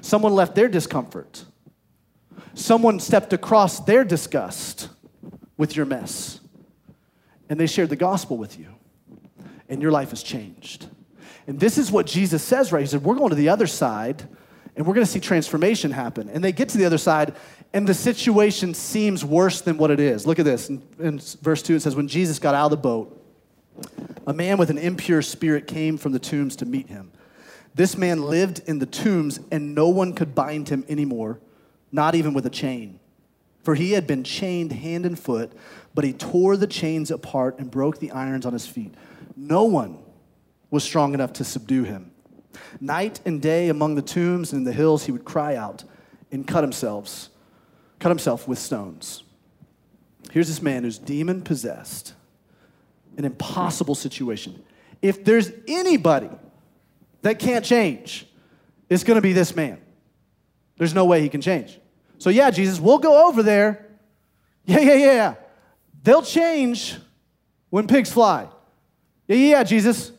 someone 0.02 0.34
left 0.34 0.56
their 0.56 0.68
discomfort, 0.68 1.46
someone 2.54 3.00
stepped 3.00 3.34
across 3.34 3.80
their 3.82 4.04
disgust 4.04 4.90
with 5.58 5.76
your 5.76 5.86
mess. 5.86 6.40
And 7.50 7.60
they 7.60 7.68
shared 7.68 7.90
the 7.90 7.96
gospel 7.96 8.38
with 8.38 8.60
you. 8.60 8.68
And 9.70 9.82
your 9.82 9.92
life 9.92 10.12
has 10.12 10.24
changed. 10.24 10.88
And 11.48 11.60
this 11.60 11.78
is 11.78 11.92
what 11.92 12.06
Jesus 12.06 12.44
says, 12.44 12.72
right? 12.72 12.82
He 12.82 12.88
said, 12.88 13.04
We're 13.04 13.16
going 13.16 13.30
to 13.30 13.36
the 13.36 13.50
other 13.50 13.68
side 13.68 14.28
and 14.76 14.86
we're 14.86 14.94
going 14.94 15.06
to 15.06 15.12
see 15.12 15.20
transformation 15.20 15.92
happen. 15.92 16.30
And 16.30 16.44
they 16.44 16.52
get 16.52 16.70
to 16.70 16.78
the 16.78 16.86
other 16.86 16.98
side, 16.98 17.36
and 17.74 17.88
the 17.88 17.94
situation 17.94 18.74
seems 18.74 19.24
worse 19.24 19.62
than 19.62 19.78
what 19.78 19.90
it 19.90 20.00
is. 20.00 20.28
Look 20.28 20.40
at 20.40 20.46
this. 20.46 20.70
In, 20.70 20.84
in, 21.00 21.20
verse 21.42 21.62
2, 21.62 21.76
it 21.76 21.80
says, 21.82 21.96
When 21.96 22.08
Jesus 22.08 22.40
got 22.40 22.56
out 22.56 22.66
of 22.66 22.72
the 22.72 22.78
boat, 22.78 23.22
a 24.28 24.34
man 24.34 24.58
with 24.58 24.70
an 24.70 24.78
impure 24.78 25.22
spirit 25.22 25.68
came 25.68 25.98
from 25.98 26.12
the 26.12 26.20
tombs 26.20 26.56
to 26.58 26.66
meet 26.66 26.90
him. 26.90 27.12
This 27.74 27.98
man 27.98 28.24
lived 28.24 28.62
in 28.68 28.80
the 28.80 28.86
tombs, 28.86 29.40
and 29.52 29.76
no 29.76 29.90
one 29.90 30.14
could 30.14 30.36
bind 30.36 30.70
him 30.70 30.86
anymore, 30.90 31.40
not 31.92 32.16
even 32.16 32.34
with 32.34 32.46
a 32.46 32.50
chain. 32.50 33.00
For 33.66 33.74
he 33.74 33.94
had 33.94 34.06
been 34.06 34.24
chained 34.24 34.72
hand 34.72 35.08
and 35.08 35.18
foot, 35.18 35.52
but 35.96 36.06
he 36.06 36.14
tore 36.14 36.56
the 36.56 36.68
chains 36.68 37.10
apart 37.10 37.58
and 37.58 37.72
broke 37.72 37.98
the 37.98 38.12
irons 38.12 38.46
on 38.46 38.54
his 38.54 38.68
feet. 38.68 38.94
No 39.36 39.64
one 39.64 39.98
was 40.70 40.84
strong 40.84 41.16
enough 41.16 41.34
to 41.34 41.44
subdue 41.44 41.84
him. 41.84 42.12
Night 42.80 43.22
and 43.26 43.42
day 43.42 43.70
among 43.70 43.96
the 43.96 44.04
tombs 44.04 44.54
and 44.54 44.60
in 44.60 44.64
the 44.66 44.72
hills, 44.72 45.06
he 45.06 45.12
would 45.12 45.26
cry 45.26 45.56
out 45.56 45.84
and 46.32 46.46
cut 46.46 46.64
himself, 46.64 47.30
cut 47.98 48.10
himself 48.10 48.48
with 48.48 48.60
stones. 48.60 49.24
Here's 50.32 50.48
this 50.48 50.62
man 50.62 50.84
who's 50.84 51.00
demon 51.00 51.42
possessed, 51.42 52.14
an 53.18 53.26
impossible 53.26 53.96
situation. 53.96 54.64
If 55.02 55.26
there's 55.26 55.52
anybody 55.68 56.30
that 57.24 57.40
can't 57.40 57.66
change, 57.66 58.28
it's 58.92 59.04
going 59.04 59.16
to 59.16 59.22
be 59.22 59.34
this 59.34 59.56
man. 59.56 59.82
There's 60.78 60.94
no 60.94 61.06
way 61.06 61.22
he 61.22 61.30
can 61.30 61.42
change. 61.42 61.80
So, 62.18 62.30
yeah, 62.30 62.50
Jesus, 62.50 62.80
we'll 62.80 63.00
go 63.00 63.28
over 63.28 63.44
there. 63.44 63.86
Yeah, 64.66 64.80
yeah, 64.80 64.94
yeah. 64.94 65.06
Yeah. 65.06 65.36
They'll 66.04 66.22
change 66.22 66.96
when 67.70 67.88
pigs 67.88 68.12
fly. 68.12 68.48
Yeah, 69.28 69.36
yeah, 69.36 69.64
Jesus. 69.64 70.12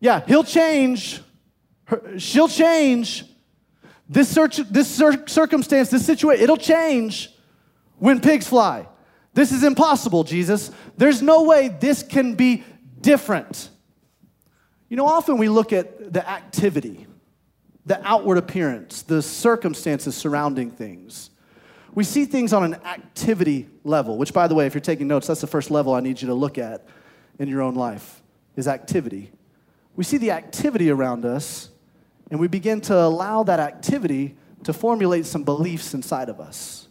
Yeah, 0.00 0.24
he'll 0.26 0.44
change. 0.44 1.20
she'll 2.18 2.48
change. 2.48 3.24
This, 4.08 4.28
search, 4.28 4.56
this 4.56 4.88
cir- 4.88 5.26
circumstance, 5.26 5.88
this 5.90 6.04
situation, 6.04 6.42
it'll 6.42 6.56
change 6.56 7.30
when 7.98 8.20
pigs 8.20 8.46
fly. 8.46 8.86
This 9.34 9.52
is 9.52 9.64
impossible, 9.64 10.24
Jesus. 10.24 10.70
There's 10.96 11.22
no 11.22 11.44
way 11.44 11.68
this 11.68 12.02
can 12.02 12.34
be 12.34 12.64
different. 13.00 13.70
You 14.88 14.96
know, 14.96 15.06
often 15.06 15.38
we 15.38 15.48
look 15.48 15.72
at 15.72 16.12
the 16.12 16.28
activity, 16.28 17.06
the 17.86 18.06
outward 18.06 18.36
appearance, 18.36 19.02
the 19.02 19.22
circumstances 19.22 20.14
surrounding 20.14 20.70
things. 20.70 21.30
We 21.94 22.04
see 22.04 22.24
things 22.24 22.52
on 22.52 22.64
an 22.64 22.74
activity 22.86 23.68
level, 23.84 24.16
which, 24.16 24.32
by 24.32 24.48
the 24.48 24.54
way, 24.54 24.66
if 24.66 24.74
you're 24.74 24.80
taking 24.80 25.08
notes, 25.08 25.26
that's 25.26 25.42
the 25.42 25.46
first 25.46 25.70
level 25.70 25.94
I 25.94 26.00
need 26.00 26.22
you 26.22 26.28
to 26.28 26.34
look 26.34 26.56
at 26.56 26.86
in 27.38 27.48
your 27.48 27.60
own 27.60 27.74
life, 27.74 28.22
is 28.56 28.66
activity. 28.66 29.30
We 29.94 30.04
see 30.04 30.16
the 30.16 30.30
activity 30.30 30.90
around 30.90 31.26
us, 31.26 31.68
and 32.30 32.40
we 32.40 32.48
begin 32.48 32.80
to 32.82 32.98
allow 32.98 33.42
that 33.42 33.60
activity 33.60 34.36
to 34.64 34.72
formulate 34.72 35.26
some 35.26 35.42
beliefs 35.42 35.92
inside 35.92 36.28
of 36.30 36.40
us. 36.40 36.81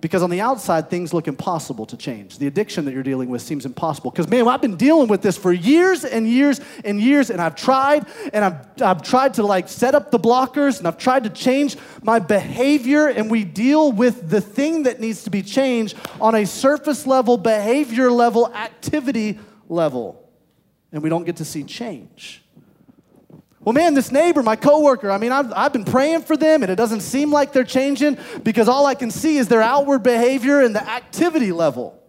Because 0.00 0.22
on 0.22 0.30
the 0.30 0.40
outside, 0.40 0.90
things 0.90 1.12
look 1.12 1.26
impossible 1.26 1.84
to 1.86 1.96
change. 1.96 2.38
The 2.38 2.46
addiction 2.46 2.84
that 2.84 2.94
you're 2.94 3.02
dealing 3.02 3.28
with 3.28 3.42
seems 3.42 3.66
impossible. 3.66 4.12
Because, 4.12 4.28
man, 4.28 4.46
I've 4.46 4.60
been 4.60 4.76
dealing 4.76 5.08
with 5.08 5.22
this 5.22 5.36
for 5.36 5.52
years 5.52 6.04
and 6.04 6.28
years 6.28 6.60
and 6.84 7.00
years, 7.00 7.30
and 7.30 7.40
I've 7.40 7.56
tried, 7.56 8.06
and 8.32 8.44
I've, 8.44 8.82
I've 8.82 9.02
tried 9.02 9.34
to 9.34 9.42
like 9.42 9.68
set 9.68 9.96
up 9.96 10.12
the 10.12 10.18
blockers, 10.20 10.78
and 10.78 10.86
I've 10.86 10.98
tried 10.98 11.24
to 11.24 11.30
change 11.30 11.76
my 12.02 12.20
behavior, 12.20 13.08
and 13.08 13.28
we 13.28 13.42
deal 13.42 13.90
with 13.90 14.30
the 14.30 14.40
thing 14.40 14.84
that 14.84 15.00
needs 15.00 15.24
to 15.24 15.30
be 15.30 15.42
changed 15.42 15.96
on 16.20 16.36
a 16.36 16.46
surface 16.46 17.04
level, 17.04 17.36
behavior 17.36 18.12
level, 18.12 18.54
activity 18.54 19.40
level. 19.68 20.30
And 20.92 21.02
we 21.02 21.08
don't 21.08 21.24
get 21.24 21.36
to 21.36 21.44
see 21.44 21.64
change. 21.64 22.44
Well, 23.60 23.72
man, 23.72 23.94
this 23.94 24.12
neighbor, 24.12 24.42
my 24.42 24.56
coworker, 24.56 25.10
I 25.10 25.18
mean, 25.18 25.32
I've, 25.32 25.52
I've 25.52 25.72
been 25.72 25.84
praying 25.84 26.22
for 26.22 26.36
them 26.36 26.62
and 26.62 26.70
it 26.70 26.76
doesn't 26.76 27.00
seem 27.00 27.32
like 27.32 27.52
they're 27.52 27.64
changing 27.64 28.16
because 28.44 28.68
all 28.68 28.86
I 28.86 28.94
can 28.94 29.10
see 29.10 29.36
is 29.36 29.48
their 29.48 29.62
outward 29.62 30.02
behavior 30.02 30.60
and 30.60 30.74
the 30.74 30.88
activity 30.88 31.50
level. 31.50 32.00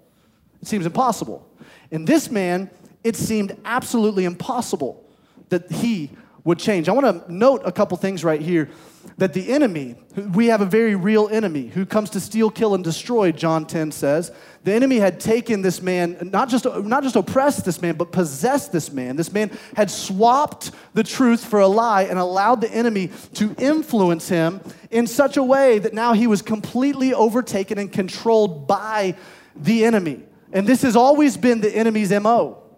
It 0.62 0.68
seems 0.68 0.86
impossible. 0.86 1.48
In 1.90 2.06
this 2.06 2.30
man, 2.30 2.70
it 3.04 3.16
seemed 3.16 3.58
absolutely 3.66 4.26
impossible 4.26 5.04
that 5.50 5.72
he 5.72 6.12
would 6.44 6.60
change. 6.60 6.88
I 6.88 6.92
want 6.92 7.26
to 7.26 7.34
note 7.34 7.62
a 7.66 7.72
couple 7.72 7.98
things 7.98 8.24
right 8.24 8.42
here 8.42 8.70
that 9.18 9.34
the 9.34 9.52
enemy, 9.52 9.96
we 10.34 10.48
have 10.48 10.62
a 10.62 10.66
very 10.66 10.96
real 10.96 11.28
enemy 11.30 11.68
who 11.68 11.86
comes 11.86 12.10
to 12.12 12.20
steal, 12.20 12.50
kill, 12.50 12.76
and 12.76 12.84
destroy, 12.84 13.32
John 13.32 13.66
10 13.66 13.92
says. 13.92 14.32
The 14.64 14.74
enemy 14.74 14.98
had 14.98 15.20
taken 15.20 15.62
this 15.62 15.82
man, 15.82 16.30
not 16.32 16.50
just, 16.50 16.66
not 16.66 17.04
just 17.04 17.16
oppressed 17.16 17.66
this 17.66 17.82
man, 17.82 17.96
but 17.96 18.12
possessed 18.12 18.72
this 18.72 18.92
man. 18.92 19.16
This 19.16 19.32
man 19.32 19.52
had 19.76 19.90
swapped 19.90 20.72
the 20.94 21.04
truth 21.04 21.46
for 21.46 21.60
a 21.60 21.68
lie 21.68 22.04
and 22.04 22.20
allowed 22.20 22.62
the 22.62 22.72
enemy 22.72 23.12
to 23.36 23.56
influence 23.58 24.30
him 24.30 24.62
in 24.92 25.08
such 25.08 25.38
a 25.38 25.44
way 25.44 25.80
that 25.80 25.94
now 25.94 26.14
he 26.14 26.28
was 26.28 26.42
completely 26.42 27.14
overtaken 27.14 27.78
and 27.78 27.92
controlled 27.92 28.68
by 28.68 29.16
the 29.56 29.86
enemy. 29.86 30.24
And 30.52 30.68
this 30.68 30.82
has 30.82 30.96
always 30.96 31.38
been 31.38 31.62
the 31.62 31.76
enemy's 31.76 32.12
MO. 32.12 32.69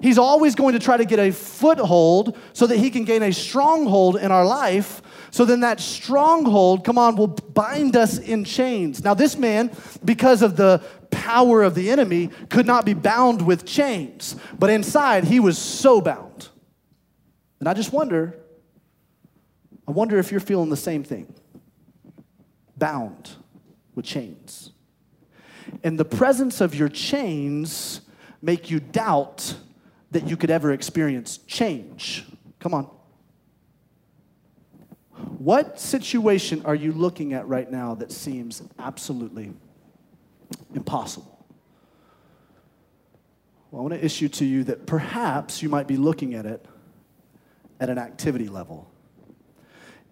He's 0.00 0.18
always 0.18 0.54
going 0.54 0.72
to 0.72 0.78
try 0.78 0.96
to 0.96 1.04
get 1.04 1.18
a 1.18 1.32
foothold 1.32 2.38
so 2.52 2.66
that 2.66 2.78
he 2.78 2.90
can 2.90 3.04
gain 3.04 3.22
a 3.22 3.32
stronghold 3.32 4.16
in 4.16 4.32
our 4.32 4.44
life. 4.44 5.02
So 5.30 5.44
then 5.44 5.60
that 5.60 5.80
stronghold, 5.80 6.84
come 6.84 6.98
on, 6.98 7.16
will 7.16 7.28
bind 7.28 7.96
us 7.96 8.18
in 8.18 8.44
chains. 8.44 9.04
Now, 9.04 9.14
this 9.14 9.36
man, 9.36 9.70
because 10.04 10.42
of 10.42 10.56
the 10.56 10.82
power 11.10 11.62
of 11.62 11.74
the 11.74 11.90
enemy, 11.90 12.30
could 12.48 12.66
not 12.66 12.84
be 12.84 12.94
bound 12.94 13.42
with 13.42 13.66
chains. 13.66 14.36
But 14.58 14.70
inside, 14.70 15.24
he 15.24 15.40
was 15.40 15.58
so 15.58 16.00
bound. 16.00 16.48
And 17.60 17.68
I 17.68 17.74
just 17.74 17.92
wonder, 17.92 18.38
I 19.86 19.92
wonder 19.92 20.18
if 20.18 20.30
you're 20.30 20.40
feeling 20.40 20.70
the 20.70 20.76
same 20.76 21.04
thing 21.04 21.32
bound 22.76 23.30
with 23.94 24.04
chains. 24.04 24.72
And 25.84 25.98
the 25.98 26.04
presence 26.04 26.60
of 26.60 26.74
your 26.74 26.88
chains, 26.88 28.00
make 28.40 28.70
you 28.70 28.80
doubt 28.80 29.54
that 30.12 30.28
you 30.28 30.36
could 30.36 30.50
ever 30.50 30.72
experience 30.72 31.38
change. 31.46 32.24
Come 32.60 32.74
on. 32.74 32.84
What 35.38 35.80
situation 35.80 36.62
are 36.64 36.74
you 36.74 36.92
looking 36.92 37.32
at 37.32 37.48
right 37.48 37.70
now 37.70 37.94
that 37.96 38.12
seems 38.12 38.62
absolutely 38.78 39.52
impossible? 40.74 41.44
Well, 43.70 43.80
I 43.80 43.82
want 43.82 43.94
to 43.94 44.04
issue 44.04 44.28
to 44.28 44.44
you 44.44 44.64
that 44.64 44.86
perhaps 44.86 45.62
you 45.62 45.68
might 45.68 45.88
be 45.88 45.96
looking 45.96 46.34
at 46.34 46.44
it 46.44 46.64
at 47.80 47.88
an 47.88 47.98
activity 47.98 48.48
level. 48.48 48.90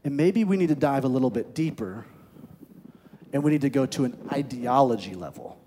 And 0.02 0.16
maybe 0.16 0.45
we 0.45 0.57
need 0.57 0.71
to 0.71 0.75
dive 0.75 1.04
a 1.04 1.09
little 1.09 1.30
bit 1.30 1.54
deeper 1.54 2.07
and 3.33 3.45
we 3.45 3.50
need 3.50 3.61
to 3.61 3.71
go 3.71 3.87
to 3.87 4.04
an 4.04 4.16
ideology 4.33 5.14
level. 5.14 5.61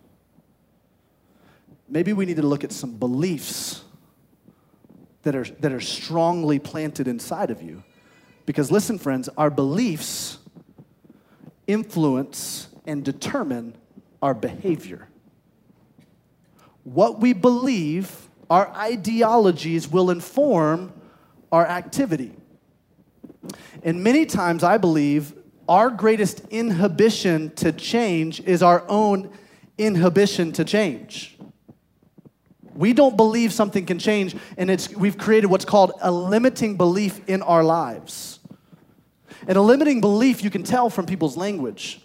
Maybe 1.87 2.11
we 2.11 2.25
need 2.25 2.37
to 2.37 2.41
look 2.41 2.63
at 2.63 2.71
some 2.71 2.97
beliefs 2.97 3.83
that 5.23 5.35
are, 5.35 5.45
that 5.59 5.71
are 5.71 5.81
strongly 5.81 6.59
planted 6.59 7.07
inside 7.07 7.49
of 7.49 7.61
you. 7.61 7.83
Because 8.45 8.71
listen, 8.71 8.99
friends, 8.99 9.29
our 9.37 9.49
beliefs 9.49 10.37
influence 11.65 12.67
and 12.85 13.03
determine 13.03 13.75
our 14.21 14.33
behavior. 14.33 15.07
What 16.83 17.21
we 17.21 17.33
believe, 17.33 18.29
our 18.49 18.69
ideologies 18.75 19.87
will 19.87 20.11
inform 20.11 20.91
our 21.51 21.65
activity. 21.65 22.33
And 23.83 24.03
many 24.03 24.25
times 24.25 24.63
I 24.63 24.77
believe 24.77 25.33
our 25.67 25.89
greatest 25.89 26.41
inhibition 26.49 27.51
to 27.55 27.71
change 27.71 28.41
is 28.41 28.61
our 28.61 28.83
own 28.89 29.29
inhibition 29.77 30.51
to 30.53 30.65
change. 30.65 31.37
We 32.75 32.93
don't 32.93 33.15
believe 33.15 33.53
something 33.53 33.85
can 33.85 33.99
change, 33.99 34.35
and 34.57 34.69
it's, 34.69 34.89
we've 34.89 35.17
created 35.17 35.47
what's 35.47 35.65
called 35.65 35.93
a 36.01 36.11
limiting 36.11 36.75
belief 36.75 37.21
in 37.27 37.41
our 37.41 37.63
lives. 37.63 38.39
And 39.47 39.57
a 39.57 39.61
limiting 39.61 40.01
belief 40.01 40.43
you 40.43 40.49
can 40.49 40.63
tell 40.63 40.89
from 40.89 41.05
people's 41.05 41.37
language. 41.37 42.01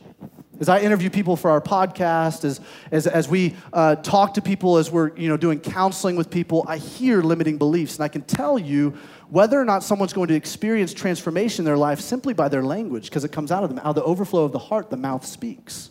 As 0.61 0.69
I 0.69 0.81
interview 0.81 1.09
people 1.09 1.37
for 1.37 1.51
our 1.53 1.61
podcast, 1.61 2.45
as, 2.45 2.61
as, 2.91 3.07
as 3.07 3.29
we 3.29 3.55
uh, 3.73 3.95
talk 3.97 4.35
to 4.35 4.43
people, 4.43 4.77
as 4.77 4.91
we're 4.91 5.17
you 5.17 5.29
know, 5.29 5.37
doing 5.37 5.61
counseling 5.61 6.17
with 6.17 6.31
people, 6.31 6.65
I 6.67 6.79
hear 6.79 7.23
limiting 7.23 7.59
beliefs. 7.59 7.95
And 7.95 8.05
I 8.05 8.09
can 8.09 8.23
tell 8.23 8.59
you 8.59 8.95
whether 9.31 9.61
or 9.61 9.65
not 9.65 9.85
someone's 9.85 10.13
going 10.13 10.29
to 10.29 10.35
experience 10.35 10.93
transformation 10.93 11.61
in 11.61 11.65
their 11.65 11.77
life 11.77 12.01
simply 12.01 12.35
by 12.35 12.49
their 12.49 12.65
language, 12.65 13.05
because 13.05 13.25
it 13.25 13.31
comes 13.31 13.53
out 13.53 13.63
of 13.63 13.71
them. 13.71 13.79
Out 13.79 13.87
of 13.87 13.95
the 13.95 14.03
overflow 14.03 14.45
of 14.45 14.51
the 14.51 14.59
heart, 14.59 14.91
the 14.91 14.97
mouth 14.97 15.25
speaks. 15.25 15.91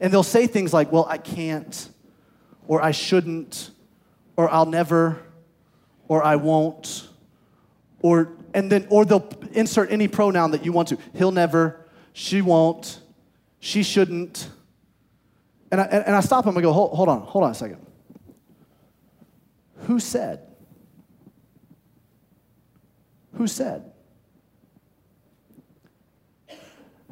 And 0.00 0.12
they'll 0.12 0.22
say 0.22 0.46
things 0.46 0.72
like, 0.72 0.92
Well, 0.92 1.06
I 1.08 1.18
can't, 1.18 1.88
or 2.68 2.80
I 2.80 2.92
shouldn't, 2.92 3.70
or 4.38 4.48
I'll 4.48 4.66
never, 4.66 5.20
or 6.06 6.22
I 6.22 6.36
won't, 6.36 7.08
or 8.00 8.30
and 8.54 8.70
then 8.70 8.86
or 8.88 9.04
they'll 9.04 9.28
insert 9.50 9.90
any 9.90 10.06
pronoun 10.06 10.52
that 10.52 10.64
you 10.64 10.72
want 10.72 10.88
to. 10.88 10.98
He'll 11.12 11.32
never, 11.32 11.84
she 12.12 12.40
won't, 12.40 13.00
she 13.58 13.82
shouldn't. 13.82 14.48
And 15.72 15.80
I, 15.80 15.84
and 15.84 16.14
I 16.14 16.20
stop 16.20 16.46
him 16.46 16.54
and 16.56 16.62
go, 16.62 16.72
hold, 16.72 16.92
hold 16.92 17.08
on, 17.08 17.22
hold 17.22 17.44
on 17.44 17.50
a 17.50 17.54
second. 17.54 17.84
Who 19.86 19.98
said? 19.98 20.40
Who 23.34 23.48
said? 23.48 23.90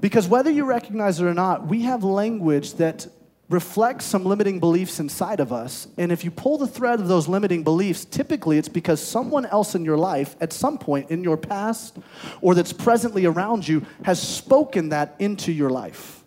Because 0.00 0.28
whether 0.28 0.50
you 0.50 0.64
recognize 0.64 1.20
it 1.20 1.24
or 1.24 1.34
not, 1.34 1.66
we 1.66 1.82
have 1.82 2.04
language 2.04 2.74
that 2.74 3.08
reflects 3.48 4.04
some 4.04 4.24
limiting 4.24 4.58
beliefs 4.58 4.98
inside 4.98 5.38
of 5.38 5.52
us. 5.52 5.86
And 5.96 6.10
if 6.10 6.24
you 6.24 6.30
pull 6.30 6.58
the 6.58 6.66
thread 6.66 6.98
of 6.98 7.06
those 7.06 7.28
limiting 7.28 7.62
beliefs, 7.62 8.04
typically 8.04 8.58
it's 8.58 8.68
because 8.68 9.00
someone 9.00 9.46
else 9.46 9.74
in 9.74 9.84
your 9.84 9.96
life 9.96 10.34
at 10.40 10.52
some 10.52 10.78
point 10.78 11.10
in 11.10 11.22
your 11.22 11.36
past 11.36 11.98
or 12.40 12.54
that's 12.54 12.72
presently 12.72 13.24
around 13.24 13.68
you 13.68 13.86
has 14.04 14.20
spoken 14.20 14.88
that 14.88 15.14
into 15.20 15.52
your 15.52 15.70
life. 15.70 16.24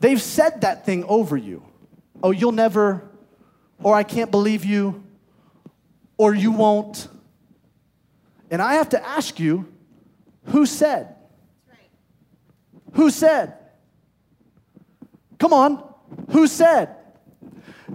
They've 0.00 0.20
said 0.20 0.60
that 0.62 0.84
thing 0.84 1.04
over 1.04 1.36
you. 1.36 1.62
Oh, 2.22 2.30
you'll 2.30 2.52
never, 2.52 3.08
or 3.82 3.94
I 3.94 4.02
can't 4.02 4.30
believe 4.30 4.64
you, 4.64 5.02
or 6.18 6.34
you 6.34 6.52
won't. 6.52 7.08
And 8.50 8.60
I 8.60 8.74
have 8.74 8.90
to 8.90 9.06
ask 9.06 9.40
you, 9.40 9.72
who 10.46 10.66
said? 10.66 11.14
Who 12.94 13.10
said? 13.10 13.54
Come 15.42 15.52
on, 15.52 15.82
who 16.30 16.46
said? 16.46 16.94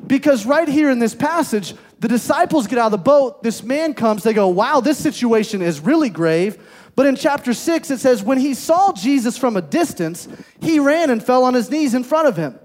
Because 0.06 0.46
right 0.46 0.68
here 0.68 0.92
in 0.92 1.00
this 1.00 1.16
passage, 1.16 1.76
the 1.98 2.10
disciples 2.10 2.68
get 2.68 2.78
out 2.78 2.88
of 2.88 2.92
the 2.92 2.98
boat, 2.98 3.42
this 3.42 3.64
man 3.64 3.94
comes, 3.94 4.24
they 4.24 4.34
go, 4.34 4.50
Wow, 4.50 4.82
this 4.82 4.98
situation 4.98 5.62
is 5.62 5.80
really 5.80 6.10
grave. 6.10 6.62
But 6.94 7.06
in 7.06 7.16
chapter 7.16 7.54
6, 7.54 7.90
it 7.90 8.00
says, 8.00 8.22
When 8.22 8.38
he 8.38 8.54
saw 8.54 8.92
Jesus 8.92 9.38
from 9.38 9.56
a 9.56 9.62
distance, 9.62 10.28
he 10.60 10.80
ran 10.80 11.10
and 11.10 11.24
fell 11.24 11.46
on 11.46 11.54
his 11.54 11.72
knees 11.72 11.94
in 11.94 12.04
front 12.04 12.28
of 12.28 12.36
him. 12.36 12.60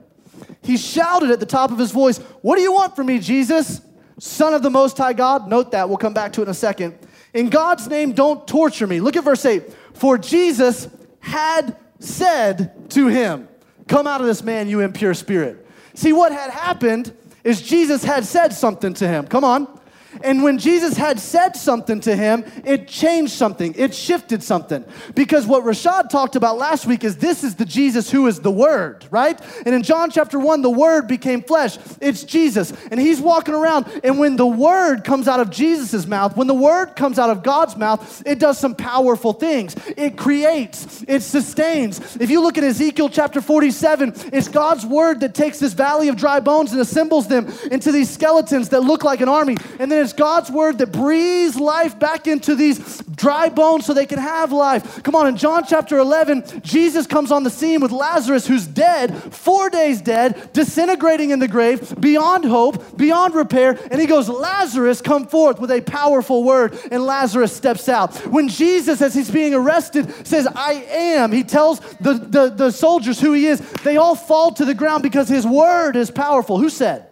He 0.63 0.77
shouted 0.77 1.31
at 1.31 1.39
the 1.39 1.47
top 1.47 1.71
of 1.71 1.79
his 1.79 1.93
voice, 1.93 2.19
What 2.41 2.57
do 2.57 2.63
you 2.63 2.73
want 2.73 2.97
from 2.97 3.07
me, 3.07 3.21
Jesus? 3.21 3.83
Son 4.19 4.53
of 4.53 4.65
the 4.65 4.71
Most 4.71 4.99
High 4.99 5.13
God. 5.13 5.47
Note 5.47 5.71
that, 5.71 5.89
we'll 5.89 5.97
come 5.97 6.13
back 6.13 6.33
to 6.33 6.41
it 6.41 6.47
in 6.47 6.51
a 6.51 6.55
second. 6.55 6.99
In 7.33 7.51
God's 7.51 7.87
name, 7.87 8.15
don't 8.15 8.49
torture 8.49 8.89
me. 8.89 8.99
Look 8.99 9.15
at 9.15 9.23
verse 9.23 9.47
8. 9.47 9.63
For 9.95 10.19
Jesus 10.19 10.89
had 11.21 11.77
said 12.01 12.91
to 12.91 13.07
him, 13.07 13.47
Come 13.89 14.07
out 14.07 14.21
of 14.21 14.27
this 14.27 14.43
man, 14.43 14.69
you 14.69 14.81
impure 14.81 15.15
spirit. 15.15 15.67
See, 15.95 16.13
what 16.13 16.33
had 16.33 16.51
happened 16.51 17.13
is 17.45 17.61
Jesus 17.61 18.05
had 18.05 18.25
said 18.25 18.53
something 18.53 18.95
to 18.95 19.09
him. 19.09 19.27
Come 19.27 19.45
on. 19.45 19.81
And 20.23 20.43
when 20.43 20.59
Jesus 20.59 20.97
had 20.97 21.19
said 21.19 21.57
something 21.57 22.01
to 22.01 22.15
him, 22.15 22.45
it 22.65 22.89
changed 22.89 23.33
something, 23.33 23.75
it 23.77 23.95
shifted 23.95 24.43
something. 24.43 24.85
Because 25.15 25.47
what 25.47 25.65
Rashad 25.65 26.11
talked 26.11 26.37
about 26.37 26.59
last 26.59 26.87
week 26.87 27.05
is 27.05 27.17
this 27.17 27.43
is 27.45 27.55
the 27.55 27.65
Jesus 27.65 28.11
who 28.11 28.27
is 28.27 28.41
the 28.41 28.51
Word, 28.51 29.07
right? 29.11 29.41
And 29.65 29.75
in 29.75 29.83
John 29.83 30.11
chapter 30.11 30.39
1, 30.39 30.63
the 30.63 30.71
Word 30.71 31.07
became 31.09 31.43
flesh. 31.43 31.79
It's 32.01 32.25
Jesus. 32.25 32.73
And 32.91 33.01
he's 33.01 33.21
walking 33.21 33.55
around. 33.55 33.87
And 34.05 34.19
when 34.19 34.37
the 34.37 34.47
Word 34.47 35.05
comes 35.05 35.29
out 35.29 35.41
of 35.41 35.51
Jesus' 35.51 36.07
mouth, 36.07 36.37
when 36.37 36.47
the 36.47 36.55
Word 36.55 36.95
comes 36.97 37.19
out 37.19 37.31
of 37.31 37.43
God's 37.43 37.77
mouth, 37.77 38.23
it 38.27 38.39
does 38.39 38.59
some 38.59 38.75
powerful 38.75 39.33
things. 39.33 39.75
It 39.97 40.17
creates, 40.17 41.05
it 41.09 41.23
sustains. 41.23 42.17
If 42.17 42.31
you 42.31 42.41
look 42.41 42.59
at 42.59 42.65
Ezekiel 42.65 43.09
chapter 43.09 43.41
47, 43.41 44.15
it's 44.33 44.49
God's 44.49 44.85
Word 44.85 45.21
that 45.21 45.35
takes 45.35 45.59
this 45.59 45.73
valley 45.73 46.09
of 46.09 46.17
dry 46.17 46.41
bones 46.41 46.73
and 46.73 46.81
assembles 46.81 47.29
them 47.29 47.51
into 47.71 47.93
these 47.93 48.11
skeletons 48.11 48.69
that 48.71 48.81
look 48.81 49.05
like 49.05 49.21
an 49.21 49.29
army. 49.29 49.57
And 49.79 49.91
then 49.91 50.02
it's 50.03 50.13
God's 50.13 50.51
word 50.51 50.79
that 50.79 50.93
breathes 50.93 51.59
life 51.59 51.99
back 51.99 52.27
into 52.27 52.55
these 52.55 52.99
dry 53.15 53.49
bones 53.49 53.87
so 53.87 53.95
they 53.95 54.07
can 54.07 54.19
have 54.19 54.53
life. 54.53 55.03
Come 55.03 55.15
on, 55.15 55.27
in 55.27 55.37
John 55.37 55.65
chapter 55.67 55.99
11, 55.99 56.63
Jesus 56.63 57.07
comes 57.07 57.33
on 57.33 57.45
the 57.45 57.51
scene 57.51 57.81
with 57.81 57.93
Lazarus, 57.93 58.47
who's 58.47 58.67
dead, 58.67 59.17
four 59.33 59.71
days 59.71 60.03
dead, 60.03 60.53
disintegrating 60.53 61.31
in 61.31 61.39
the 61.39 61.49
grave, 61.49 61.99
beyond 62.01 62.45
hope, 62.45 62.97
beyond 62.97 63.35
repair. 63.35 63.79
And 63.91 64.01
he 64.01 64.07
goes, 64.07 64.29
Lazarus, 64.29 65.01
come 65.01 65.27
forth 65.27 65.61
with 65.61 65.71
a 65.71 65.81
powerful 65.81 66.45
word. 66.45 66.79
And 66.91 67.05
Lazarus 67.05 67.55
steps 67.55 67.89
out. 67.89 68.15
When 68.27 68.49
Jesus, 68.49 69.01
as 69.01 69.15
he's 69.15 69.31
being 69.31 69.55
arrested, 69.55 70.27
says, 70.27 70.47
I 70.47 70.85
am, 70.91 71.33
he 71.33 71.45
tells 71.45 71.81
the, 72.01 72.15
the, 72.15 72.51
the 72.51 72.71
soldiers 72.71 73.21
who 73.21 73.33
he 73.33 73.47
is, 73.47 73.61
they 73.85 73.97
all 73.97 74.15
fall 74.15 74.53
to 74.53 74.65
the 74.65 74.75
ground 74.75 75.03
because 75.03 75.29
his 75.29 75.47
word 75.47 75.97
is 75.97 76.11
powerful. 76.11 76.59
Who 76.59 76.69
said? 76.69 77.07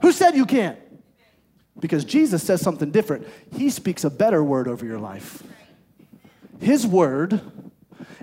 Who 0.00 0.12
said 0.12 0.34
you 0.34 0.46
can't? 0.46 0.81
Because 1.82 2.04
Jesus 2.04 2.44
says 2.44 2.62
something 2.62 2.92
different. 2.92 3.26
He 3.56 3.68
speaks 3.68 4.04
a 4.04 4.10
better 4.10 4.42
word 4.42 4.68
over 4.68 4.86
your 4.86 5.00
life. 5.00 5.42
His 6.60 6.86
word 6.86 7.40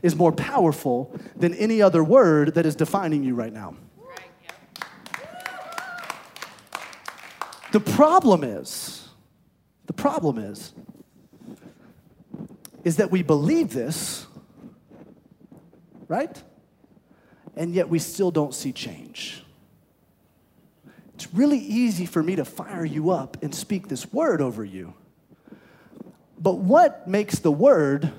is 0.01 0.15
more 0.15 0.31
powerful 0.31 1.13
than 1.35 1.53
any 1.55 1.81
other 1.81 2.01
word 2.01 2.55
that 2.55 2.65
is 2.65 2.73
defining 2.73 3.21
you 3.21 3.35
right 3.35 3.51
now. 3.51 3.75
The 7.73 7.81
problem 7.81 8.45
is, 8.45 9.09
the 9.87 9.93
problem 9.93 10.37
is, 10.37 10.73
is 12.85 12.95
that 12.95 13.11
we 13.11 13.23
believe 13.23 13.73
this, 13.73 14.25
right? 16.07 16.41
And 17.57 17.73
yet 17.73 17.89
we 17.89 17.99
still 17.99 18.31
don't 18.31 18.53
see 18.53 18.71
change. 18.71 19.43
It's 21.19 21.33
really 21.33 21.59
easy 21.59 22.05
for 22.05 22.23
me 22.23 22.37
to 22.37 22.45
fire 22.45 22.85
you 22.85 23.09
up 23.09 23.43
and 23.43 23.53
speak 23.53 23.89
this 23.89 24.13
word 24.13 24.39
over 24.39 24.63
you. 24.63 24.93
But 26.39 26.59
what 26.59 27.09
makes 27.09 27.39
the 27.39 27.51
word 27.51 28.13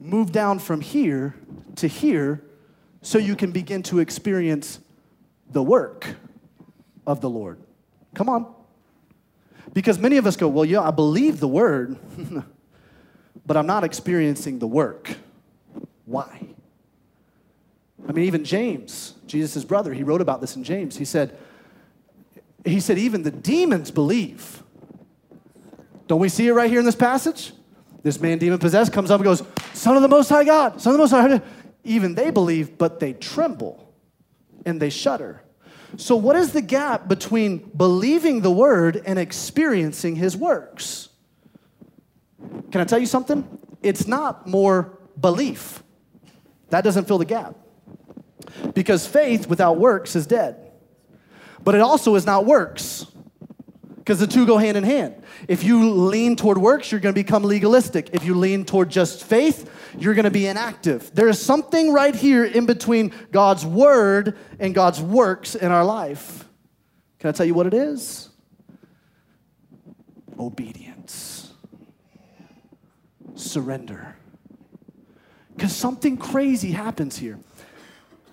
move 0.00 0.32
down 0.32 0.58
from 0.58 0.80
here 0.80 1.36
to 1.76 1.86
here 1.86 2.42
so 3.00 3.16
you 3.16 3.36
can 3.36 3.52
begin 3.52 3.84
to 3.84 4.00
experience 4.00 4.80
the 5.52 5.62
work 5.62 6.16
of 7.06 7.20
the 7.20 7.30
Lord? 7.30 7.60
Come 8.12 8.28
on. 8.28 8.52
Because 9.72 10.00
many 10.00 10.16
of 10.16 10.26
us 10.26 10.34
go, 10.34 10.48
Well, 10.48 10.64
yeah, 10.64 10.80
I 10.80 10.90
believe 10.90 11.38
the 11.38 11.46
word, 11.46 11.96
but 13.46 13.56
I'm 13.56 13.68
not 13.68 13.84
experiencing 13.84 14.58
the 14.58 14.66
work. 14.66 15.14
Why? 16.06 16.48
I 18.08 18.10
mean, 18.10 18.24
even 18.24 18.44
James, 18.44 19.14
Jesus' 19.28 19.64
brother, 19.64 19.94
he 19.94 20.02
wrote 20.02 20.20
about 20.20 20.40
this 20.40 20.56
in 20.56 20.64
James. 20.64 20.96
He 20.96 21.04
said, 21.04 21.38
he 22.64 22.80
said, 22.80 22.98
even 22.98 23.22
the 23.22 23.30
demons 23.30 23.90
believe. 23.90 24.62
Don't 26.06 26.20
we 26.20 26.28
see 26.28 26.48
it 26.48 26.52
right 26.52 26.70
here 26.70 26.78
in 26.78 26.86
this 26.86 26.96
passage? 26.96 27.52
This 28.02 28.20
man, 28.20 28.38
demon 28.38 28.58
possessed, 28.58 28.92
comes 28.92 29.10
up 29.10 29.20
and 29.20 29.24
goes, 29.24 29.42
Son 29.74 29.96
of 29.96 30.02
the 30.02 30.08
Most 30.08 30.28
High 30.28 30.44
God, 30.44 30.80
Son 30.80 30.92
of 30.92 30.94
the 30.94 31.02
Most 31.02 31.10
High 31.10 31.28
God. 31.28 31.42
Even 31.84 32.14
they 32.14 32.30
believe, 32.30 32.78
but 32.78 33.00
they 33.00 33.12
tremble 33.12 33.92
and 34.64 34.80
they 34.80 34.90
shudder. 34.90 35.42
So, 35.96 36.16
what 36.16 36.36
is 36.36 36.52
the 36.52 36.60
gap 36.60 37.08
between 37.08 37.58
believing 37.58 38.42
the 38.42 38.50
word 38.50 39.02
and 39.06 39.18
experiencing 39.18 40.16
his 40.16 40.36
works? 40.36 41.08
Can 42.70 42.80
I 42.80 42.84
tell 42.84 42.98
you 42.98 43.06
something? 43.06 43.58
It's 43.82 44.06
not 44.06 44.46
more 44.46 44.98
belief. 45.18 45.82
That 46.70 46.84
doesn't 46.84 47.06
fill 47.06 47.18
the 47.18 47.24
gap. 47.24 47.54
Because 48.74 49.06
faith 49.06 49.46
without 49.48 49.78
works 49.78 50.14
is 50.14 50.26
dead 50.26 50.67
but 51.62 51.74
it 51.74 51.80
also 51.80 52.14
is 52.14 52.26
not 52.26 52.44
works 52.44 53.06
because 54.08 54.20
the 54.20 54.26
two 54.26 54.46
go 54.46 54.56
hand 54.56 54.76
in 54.76 54.84
hand. 54.84 55.22
If 55.48 55.62
you 55.62 55.90
lean 55.90 56.34
toward 56.34 56.56
works, 56.56 56.90
you're 56.90 57.00
going 57.00 57.14
to 57.14 57.20
become 57.20 57.44
legalistic. 57.44 58.10
If 58.14 58.24
you 58.24 58.34
lean 58.34 58.64
toward 58.64 58.88
just 58.88 59.24
faith, 59.24 59.70
you're 59.98 60.14
going 60.14 60.24
to 60.24 60.30
be 60.30 60.46
inactive. 60.46 61.14
There 61.14 61.28
is 61.28 61.40
something 61.40 61.92
right 61.92 62.14
here 62.14 62.44
in 62.44 62.64
between 62.64 63.12
God's 63.32 63.66
word 63.66 64.36
and 64.58 64.74
God's 64.74 65.00
works 65.00 65.54
in 65.54 65.70
our 65.70 65.84
life. 65.84 66.48
Can 67.18 67.28
I 67.28 67.32
tell 67.32 67.44
you 67.44 67.52
what 67.54 67.66
it 67.66 67.74
is? 67.74 68.30
Obedience, 70.38 71.52
surrender. 73.34 74.16
Because 75.54 75.74
something 75.74 76.16
crazy 76.16 76.70
happens 76.70 77.18
here. 77.18 77.38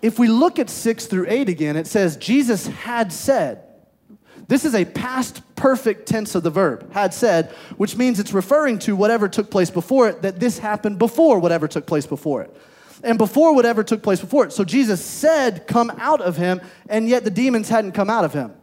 If 0.05 0.19
we 0.19 0.27
look 0.27 0.59
at 0.59 0.69
6 0.69 1.07
through 1.07 1.25
8 1.29 1.49
again, 1.49 1.75
it 1.75 1.87
says, 1.87 2.15
Jesus 2.17 2.67
had 2.67 3.11
said. 3.11 3.63
This 4.47 4.63
is 4.63 4.75
a 4.75 4.85
past 4.85 5.41
perfect 5.55 6.07
tense 6.07 6.35
of 6.35 6.43
the 6.43 6.51
verb, 6.51 6.93
had 6.93 7.11
said, 7.11 7.49
which 7.77 7.97
means 7.97 8.19
it's 8.19 8.31
referring 8.31 8.77
to 8.79 8.95
whatever 8.95 9.27
took 9.27 9.49
place 9.49 9.71
before 9.71 10.07
it, 10.09 10.21
that 10.21 10.39
this 10.39 10.59
happened 10.59 10.99
before 10.99 11.39
whatever 11.39 11.67
took 11.67 11.87
place 11.87 12.05
before 12.05 12.43
it. 12.43 12.55
And 13.03 13.17
before 13.17 13.55
whatever 13.55 13.83
took 13.83 14.03
place 14.03 14.19
before 14.19 14.45
it. 14.45 14.53
So 14.53 14.63
Jesus 14.63 15.03
said, 15.03 15.65
Come 15.65 15.91
out 15.97 16.21
of 16.21 16.37
him, 16.37 16.61
and 16.87 17.09
yet 17.09 17.23
the 17.23 17.31
demons 17.31 17.67
hadn't 17.67 17.93
come 17.93 18.11
out 18.11 18.25
of 18.25 18.31
him. 18.31 18.53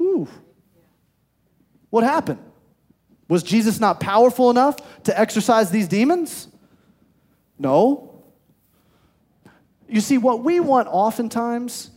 Ooh. 0.00 0.26
What 1.90 2.04
happened? 2.04 2.40
Was 3.28 3.42
Jesus 3.42 3.80
not 3.80 4.00
powerful 4.00 4.48
enough 4.48 4.76
to 5.02 5.20
exorcise 5.20 5.70
these 5.70 5.88
demons? 5.88 6.48
No. 7.58 8.07
You 9.88 10.00
see, 10.00 10.18
what 10.18 10.44
we 10.44 10.60
want 10.60 10.88
oftentimes 10.88 11.90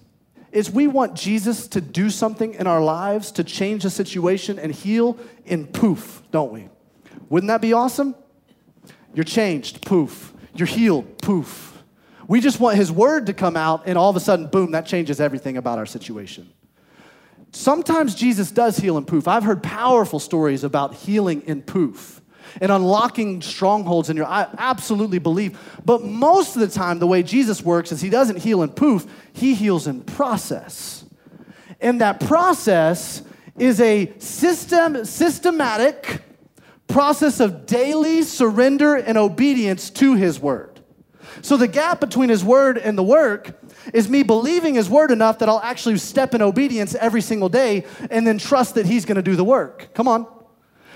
is 0.51 0.71
we 0.71 0.87
want 0.87 1.15
Jesus 1.15 1.67
to 1.69 1.81
do 1.81 2.09
something 2.09 2.53
in 2.53 2.67
our 2.67 2.81
lives 2.81 3.31
to 3.33 3.43
change 3.43 3.83
the 3.83 3.89
situation 3.89 4.59
and 4.59 4.71
heal 4.71 5.17
in 5.45 5.67
poof, 5.67 6.21
don't 6.31 6.51
we? 6.51 6.69
Wouldn't 7.29 7.49
that 7.49 7.61
be 7.61 7.73
awesome? 7.73 8.15
You're 9.13 9.23
changed, 9.25 9.81
poof. 9.85 10.33
You're 10.53 10.67
healed, 10.67 11.21
poof. 11.21 11.83
We 12.27 12.39
just 12.39 12.59
want 12.59 12.77
his 12.77 12.91
word 12.91 13.25
to 13.25 13.33
come 13.33 13.57
out, 13.57 13.83
and 13.85 13.97
all 13.97 14.09
of 14.09 14.15
a 14.15 14.19
sudden, 14.19 14.47
boom, 14.47 14.71
that 14.71 14.85
changes 14.85 15.19
everything 15.19 15.57
about 15.57 15.77
our 15.77 15.85
situation. 15.85 16.49
Sometimes 17.51 18.15
Jesus 18.15 18.51
does 18.51 18.77
heal 18.77 18.97
in 18.97 19.05
poof. 19.05 19.27
I've 19.27 19.43
heard 19.43 19.61
powerful 19.61 20.19
stories 20.19 20.63
about 20.63 20.93
healing 20.93 21.41
in 21.41 21.61
poof 21.61 22.20
and 22.59 22.71
unlocking 22.71 23.41
strongholds 23.41 24.09
in 24.09 24.17
your 24.17 24.25
I 24.25 24.47
absolutely 24.57 25.19
believe. 25.19 25.57
But 25.85 26.03
most 26.03 26.55
of 26.55 26.61
the 26.61 26.67
time, 26.67 26.99
the 26.99 27.07
way 27.07 27.23
Jesus 27.23 27.61
works 27.61 27.91
is 27.91 28.01
he 28.01 28.09
doesn't 28.09 28.37
heal 28.37 28.63
in 28.63 28.69
poof, 28.69 29.05
he 29.33 29.53
heals 29.53 29.87
in 29.87 30.01
process. 30.01 31.05
And 31.79 32.01
that 32.01 32.19
process 32.19 33.23
is 33.57 33.79
a 33.81 34.13
system, 34.19 35.05
systematic 35.05 36.21
process 36.87 37.39
of 37.39 37.65
daily 37.65 38.23
surrender 38.23 38.95
and 38.95 39.17
obedience 39.17 39.89
to 39.89 40.15
his 40.15 40.39
word. 40.39 40.79
So 41.41 41.57
the 41.57 41.67
gap 41.67 41.99
between 41.99 42.29
his 42.29 42.43
word 42.43 42.77
and 42.77 42.97
the 42.97 43.03
work 43.03 43.59
is 43.93 44.09
me 44.09 44.23
believing 44.23 44.75
his 44.75 44.89
word 44.89 45.11
enough 45.11 45.39
that 45.39 45.49
I'll 45.49 45.61
actually 45.61 45.97
step 45.97 46.35
in 46.35 46.41
obedience 46.41 46.93
every 46.95 47.21
single 47.21 47.49
day 47.49 47.85
and 48.09 48.27
then 48.27 48.37
trust 48.37 48.75
that 48.75 48.85
he's 48.85 49.05
going 49.05 49.15
to 49.15 49.21
do 49.21 49.35
the 49.35 49.43
work. 49.43 49.89
Come 49.93 50.07
on. 50.07 50.27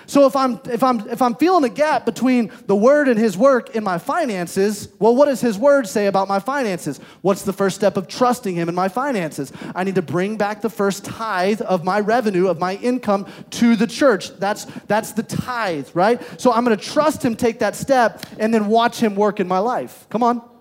So 0.07 0.25
if 0.25 0.35
I'm 0.35 0.59
if 0.65 0.83
I'm 0.83 1.07
if 1.09 1.21
I'm 1.21 1.35
feeling 1.35 1.63
a 1.63 1.73
gap 1.73 2.05
between 2.05 2.51
the 2.67 2.75
word 2.75 3.07
and 3.07 3.19
his 3.19 3.37
work 3.37 3.75
in 3.75 3.83
my 3.83 3.97
finances, 3.97 4.89
well 4.99 5.15
what 5.15 5.25
does 5.25 5.41
his 5.41 5.57
word 5.57 5.87
say 5.87 6.07
about 6.07 6.27
my 6.27 6.39
finances? 6.39 6.99
What's 7.21 7.43
the 7.43 7.53
first 7.53 7.75
step 7.75 7.97
of 7.97 8.07
trusting 8.07 8.55
him 8.55 8.69
in 8.69 8.75
my 8.75 8.87
finances? 8.87 9.51
I 9.73 9.83
need 9.83 9.95
to 9.95 10.01
bring 10.01 10.37
back 10.37 10.61
the 10.61 10.69
first 10.69 11.05
tithe 11.05 11.61
of 11.61 11.83
my 11.83 11.99
revenue 11.99 12.47
of 12.47 12.59
my 12.59 12.75
income 12.75 13.27
to 13.51 13.75
the 13.75 13.87
church. 13.87 14.37
That's 14.37 14.65
that's 14.87 15.13
the 15.13 15.23
tithe, 15.23 15.89
right? 15.93 16.21
So 16.39 16.51
I'm 16.51 16.63
going 16.65 16.77
to 16.77 16.83
trust 16.83 17.23
him 17.23 17.35
take 17.35 17.59
that 17.59 17.75
step 17.75 18.25
and 18.39 18.53
then 18.53 18.67
watch 18.67 18.99
him 18.99 19.15
work 19.15 19.39
in 19.39 19.47
my 19.47 19.59
life. 19.59 20.07
Come 20.09 20.23
on. 20.23 20.54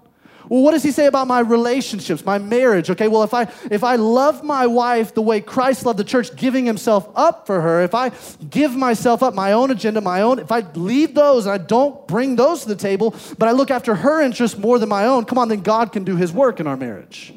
Well, 0.48 0.62
what 0.62 0.72
does 0.72 0.82
he 0.82 0.90
say 0.90 1.06
about 1.06 1.26
my 1.26 1.40
relationships, 1.40 2.24
my 2.24 2.38
marriage? 2.38 2.90
Okay, 2.90 3.08
well, 3.08 3.22
if 3.22 3.32
I 3.32 3.42
if 3.70 3.82
I 3.82 3.96
love 3.96 4.44
my 4.44 4.66
wife 4.66 5.14
the 5.14 5.22
way 5.22 5.40
Christ 5.40 5.86
loved 5.86 5.98
the 5.98 6.04
church, 6.04 6.36
giving 6.36 6.66
himself 6.66 7.08
up 7.14 7.46
for 7.46 7.60
her, 7.60 7.82
if 7.82 7.94
I 7.94 8.10
give 8.50 8.76
myself 8.76 9.22
up, 9.22 9.34
my 9.34 9.52
own 9.52 9.70
agenda, 9.70 10.00
my 10.00 10.20
own, 10.20 10.38
if 10.38 10.52
I 10.52 10.60
leave 10.74 11.14
those 11.14 11.46
and 11.46 11.54
I 11.54 11.58
don't 11.58 12.06
bring 12.06 12.36
those 12.36 12.62
to 12.62 12.68
the 12.68 12.76
table, 12.76 13.14
but 13.38 13.48
I 13.48 13.52
look 13.52 13.70
after 13.70 13.94
her 13.94 14.20
interests 14.20 14.58
more 14.58 14.78
than 14.78 14.88
my 14.88 15.06
own, 15.06 15.24
come 15.24 15.38
on, 15.38 15.48
then 15.48 15.60
God 15.60 15.92
can 15.92 16.04
do 16.04 16.16
his 16.16 16.32
work 16.32 16.60
in 16.60 16.66
our 16.66 16.76
marriage. 16.76 17.32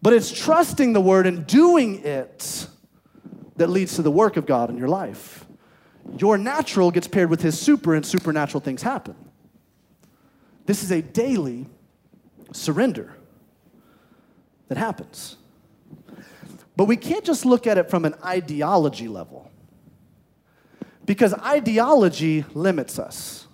But 0.00 0.12
it's 0.12 0.30
trusting 0.30 0.92
the 0.92 1.00
word 1.00 1.26
and 1.26 1.46
doing 1.46 2.04
it 2.04 2.66
that 3.56 3.68
leads 3.68 3.96
to 3.96 4.02
the 4.02 4.10
work 4.10 4.36
of 4.36 4.46
God 4.46 4.70
in 4.70 4.76
your 4.76 4.88
life. 4.88 5.46
Your 6.18 6.36
natural 6.36 6.90
gets 6.90 7.08
paired 7.08 7.30
with 7.30 7.40
his 7.40 7.58
super, 7.58 7.94
and 7.94 8.04
supernatural 8.04 8.60
things 8.60 8.82
happen. 8.82 9.16
This 10.66 10.82
is 10.82 10.90
a 10.90 11.02
daily 11.02 11.66
surrender 12.52 13.14
that 14.68 14.78
happens. 14.78 15.36
But 16.76 16.86
we 16.86 16.96
can't 16.96 17.24
just 17.24 17.44
look 17.44 17.66
at 17.66 17.78
it 17.78 17.90
from 17.90 18.04
an 18.04 18.14
ideology 18.24 19.08
level, 19.08 19.50
because 21.06 21.34
ideology 21.34 22.44
limits 22.54 22.98
us. 22.98 23.46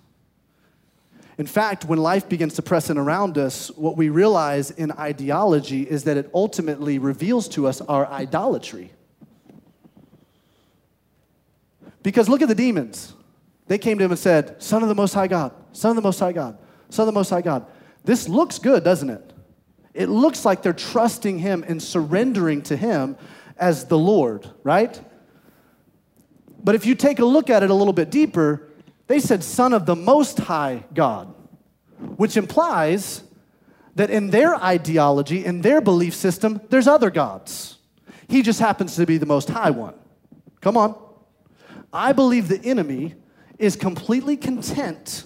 In 1.37 1.45
fact, 1.45 1.85
when 1.85 1.99
life 1.99 2.29
begins 2.29 2.53
to 2.55 2.61
press 2.61 2.89
in 2.89 2.97
around 2.97 3.37
us, 3.37 3.69
what 3.71 3.97
we 3.97 4.09
realize 4.09 4.71
in 4.71 4.91
ideology 4.91 5.83
is 5.83 6.03
that 6.05 6.15
it 6.17 6.29
ultimately 6.33 6.99
reveals 6.99 7.47
to 7.49 7.67
us 7.67 7.81
our 7.81 8.05
idolatry. 8.07 8.91
Because 12.03 12.29
look 12.29 12.41
at 12.41 12.47
the 12.47 12.55
demons. 12.55 13.13
They 13.67 13.77
came 13.77 13.97
to 13.97 14.03
him 14.03 14.11
and 14.11 14.19
said, 14.19 14.61
Son 14.61 14.83
of 14.83 14.89
the 14.89 14.95
Most 14.95 15.13
High 15.13 15.27
God, 15.27 15.51
Son 15.71 15.91
of 15.91 15.95
the 15.95 16.01
Most 16.01 16.19
High 16.19 16.31
God, 16.31 16.57
Son 16.91 17.07
of 17.07 17.13
the 17.13 17.17
Most 17.17 17.29
High 17.29 17.41
God. 17.41 17.65
This 18.03 18.27
looks 18.27 18.59
good, 18.59 18.83
doesn't 18.83 19.09
it? 19.09 19.33
It 19.93 20.07
looks 20.07 20.45
like 20.45 20.61
they're 20.61 20.73
trusting 20.73 21.39
him 21.39 21.65
and 21.67 21.81
surrendering 21.81 22.61
to 22.63 22.77
him 22.77 23.17
as 23.57 23.85
the 23.85 23.97
Lord, 23.97 24.49
right? 24.63 24.99
But 26.63 26.75
if 26.75 26.85
you 26.85 26.95
take 26.95 27.19
a 27.19 27.25
look 27.25 27.49
at 27.49 27.63
it 27.63 27.69
a 27.69 27.73
little 27.73 27.93
bit 27.93 28.09
deeper, 28.09 28.69
they 29.07 29.19
said, 29.19 29.43
Son 29.43 29.73
of 29.73 29.85
the 29.85 29.95
Most 29.95 30.37
High 30.39 30.85
God, 30.93 31.33
which 32.15 32.37
implies 32.37 33.23
that 33.95 34.09
in 34.09 34.29
their 34.29 34.55
ideology, 34.55 35.43
in 35.43 35.61
their 35.61 35.81
belief 35.81 36.15
system, 36.15 36.61
there's 36.69 36.87
other 36.87 37.09
gods. 37.09 37.77
He 38.29 38.41
just 38.41 38.59
happens 38.59 38.95
to 38.95 39.05
be 39.05 39.17
the 39.17 39.25
Most 39.25 39.49
High 39.49 39.71
one. 39.71 39.95
Come 40.61 40.77
on. 40.77 40.97
I 41.91 42.13
believe 42.13 42.47
the 42.47 42.63
enemy 42.63 43.15
is 43.59 43.75
completely 43.75 44.37
content 44.37 45.25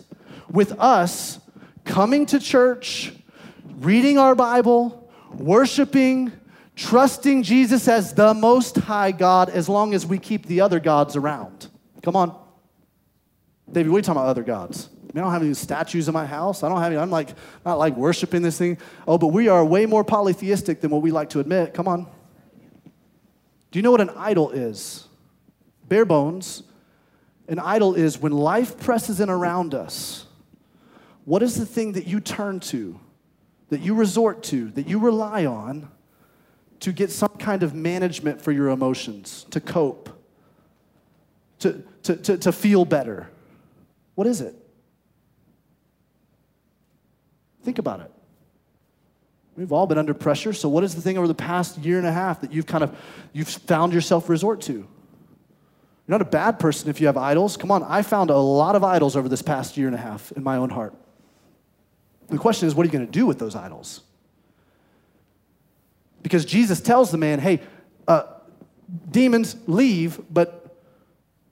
with 0.50 0.72
us 0.80 1.40
coming 1.86 2.26
to 2.28 2.40
church, 2.40 3.14
reading 3.78 4.18
our 4.18 4.36
Bible, 4.36 5.10
worshiping, 5.34 6.32
trusting 6.76 7.44
Jesus 7.44 7.88
as 7.88 8.14
the 8.14 8.34
most 8.34 8.76
high 8.76 9.12
God 9.12 9.50
as 9.50 9.70
long 9.70 9.94
as 9.94 10.06
we 10.06 10.18
keep 10.18 10.46
the 10.48 10.62
other 10.62 10.80
gods 10.80 11.16
around. 11.16 11.68
Come 12.02 12.16
on. 12.16 12.38
David, 13.72 13.90
what 13.90 13.98
are 13.98 14.00
you 14.00 14.04
talking 14.04 14.22
about 14.22 14.30
other 14.30 14.44
gods? 14.44 14.90
I, 14.94 15.14
mean, 15.14 15.18
I 15.18 15.22
don't 15.22 15.32
have 15.32 15.42
any 15.42 15.54
statues 15.54 16.08
in 16.08 16.14
my 16.14 16.26
house. 16.26 16.64
I 16.64 16.70
don't 16.70 16.80
have 16.80 16.92
any, 16.92 16.98
I'm 16.98 17.10
like, 17.10 17.30
not 17.66 17.80
like 17.80 17.96
worshiping 17.96 18.42
this 18.42 18.58
thing. 18.58 18.78
Oh, 19.08 19.18
but 19.18 19.28
we 19.28 19.48
are 19.48 19.64
way 19.64 19.86
more 19.86 20.04
polytheistic 20.04 20.82
than 20.82 20.92
what 20.92 21.02
we 21.02 21.12
like 21.12 21.30
to 21.30 21.40
admit. 21.40 21.74
Come 21.74 21.88
on. 21.88 22.08
Do 23.72 23.80
you 23.80 23.82
know 23.82 23.92
what 23.92 24.02
an 24.02 24.12
idol 24.12 24.52
is? 24.52 25.08
Bare 25.88 26.06
bones. 26.06 26.64
An 27.48 27.60
idol 27.60 27.96
is 27.96 28.18
when 28.18 28.32
life 28.32 28.80
presses 28.80 29.20
in 29.20 29.30
around 29.30 29.74
us. 29.74 30.26
What 31.26 31.42
is 31.42 31.56
the 31.58 31.66
thing 31.66 31.94
that 31.94 32.08
you 32.08 32.20
turn 32.20 32.60
to, 32.62 33.00
that 33.70 33.82
you 33.82 33.96
resort 33.96 34.44
to, 34.44 34.70
that 34.72 34.88
you 34.88 35.00
rely 35.00 35.46
on 35.46 35.90
to 36.82 36.92
get 36.92 37.12
some 37.12 37.36
kind 37.40 37.64
of 37.64 37.74
management 37.74 38.40
for 38.42 38.52
your 38.52 38.70
emotions, 38.70 39.46
to 39.50 39.60
cope, 39.60 40.10
to, 41.60 41.84
to, 42.04 42.16
to, 42.16 42.38
to 42.38 42.52
feel 42.52 42.86
better? 42.86 43.28
What 44.14 44.28
is 44.28 44.40
it? 44.40 44.56
Think 47.64 47.80
about 47.80 48.02
it. 48.02 48.12
We've 49.58 49.72
all 49.72 49.88
been 49.88 49.98
under 49.98 50.14
pressure, 50.14 50.54
so 50.54 50.70
what 50.70 50.84
is 50.84 50.94
the 50.94 51.02
thing 51.02 51.18
over 51.18 51.28
the 51.28 51.34
past 51.34 51.80
year 51.80 51.98
and 51.98 52.06
a 52.06 52.12
half 52.12 52.42
that 52.42 52.52
you've 52.52 52.68
kind 52.68 52.84
of 52.84 52.96
you've 53.34 53.48
found 53.48 53.94
yourself 53.94 54.30
resort 54.30 54.62
to? 54.62 54.74
You're 54.74 54.88
not 56.08 56.22
a 56.22 56.26
bad 56.26 56.60
person 56.60 56.90
if 56.90 57.02
you 57.02 57.08
have 57.08 57.18
idols. 57.18 57.58
Come 57.58 57.72
on, 57.72 57.82
I 57.82 58.04
found 58.04 58.30
a 58.30 58.38
lot 58.38 58.76
of 58.76 58.84
idols 58.84 59.16
over 59.16 59.28
this 59.28 59.42
past 59.42 59.76
year 59.76 59.88
and 59.88 59.96
a 59.96 60.00
half 60.00 60.32
in 60.34 60.44
my 60.44 60.58
own 60.58 60.70
heart. 60.70 60.94
The 62.30 62.38
question 62.38 62.68
is, 62.68 62.76
what 62.76 62.84
are 62.84 62.88
you 62.88 62.92
going 62.92 63.06
to 63.06 63.12
do 63.12 63.26
with 63.26 63.40
those 63.40 63.56
idols? 63.56 64.02
Because 66.24 66.44
Jesus 66.44 66.82
tells 66.82 67.12
the 67.12 67.18
man, 67.18 67.40
hey, 67.40 67.62
uh, 68.08 68.24
demons 69.12 69.56
leave, 69.68 70.20
but, 70.30 70.76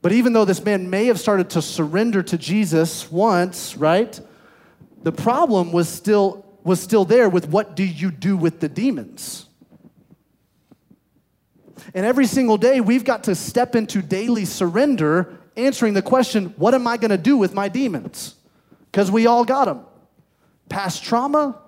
but 0.02 0.12
even 0.12 0.34
though 0.34 0.46
this 0.46 0.64
man 0.64 0.90
may 0.90 1.06
have 1.06 1.20
started 1.20 1.52
to 1.52 1.62
surrender 1.62 2.24
to 2.24 2.38
Jesus 2.38 3.12
once, 3.12 3.78
right? 3.78 4.20
The 5.04 5.12
problem 5.12 5.72
was 5.72 5.88
still, 5.88 6.46
was 6.64 6.80
still 6.80 7.06
there 7.06 7.30
with 7.30 7.50
what 7.50 7.76
do 7.76 7.84
you 7.84 8.10
do 8.10 8.36
with 8.36 8.60
the 8.60 8.70
demons? 8.70 9.46
And 11.94 12.06
every 12.06 12.26
single 12.26 12.58
day, 12.58 12.82
we've 12.82 13.04
got 13.04 13.26
to 13.26 13.36
step 13.36 13.76
into 13.76 14.02
daily 14.02 14.46
surrender, 14.46 15.38
answering 15.56 15.94
the 15.94 16.02
question, 16.02 16.54
what 16.58 16.74
am 16.74 16.88
I 16.88 16.98
going 16.98 17.12
to 17.12 17.18
do 17.18 17.38
with 17.38 17.54
my 17.54 17.70
demons? 17.70 18.36
Because 18.92 19.12
we 19.12 19.28
all 19.28 19.46
got 19.46 19.66
them. 19.66 19.86
Past 20.70 21.04
trauma, 21.04 21.60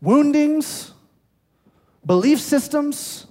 woundings, 0.00 0.92
belief 2.04 2.40
systems. 2.40 3.26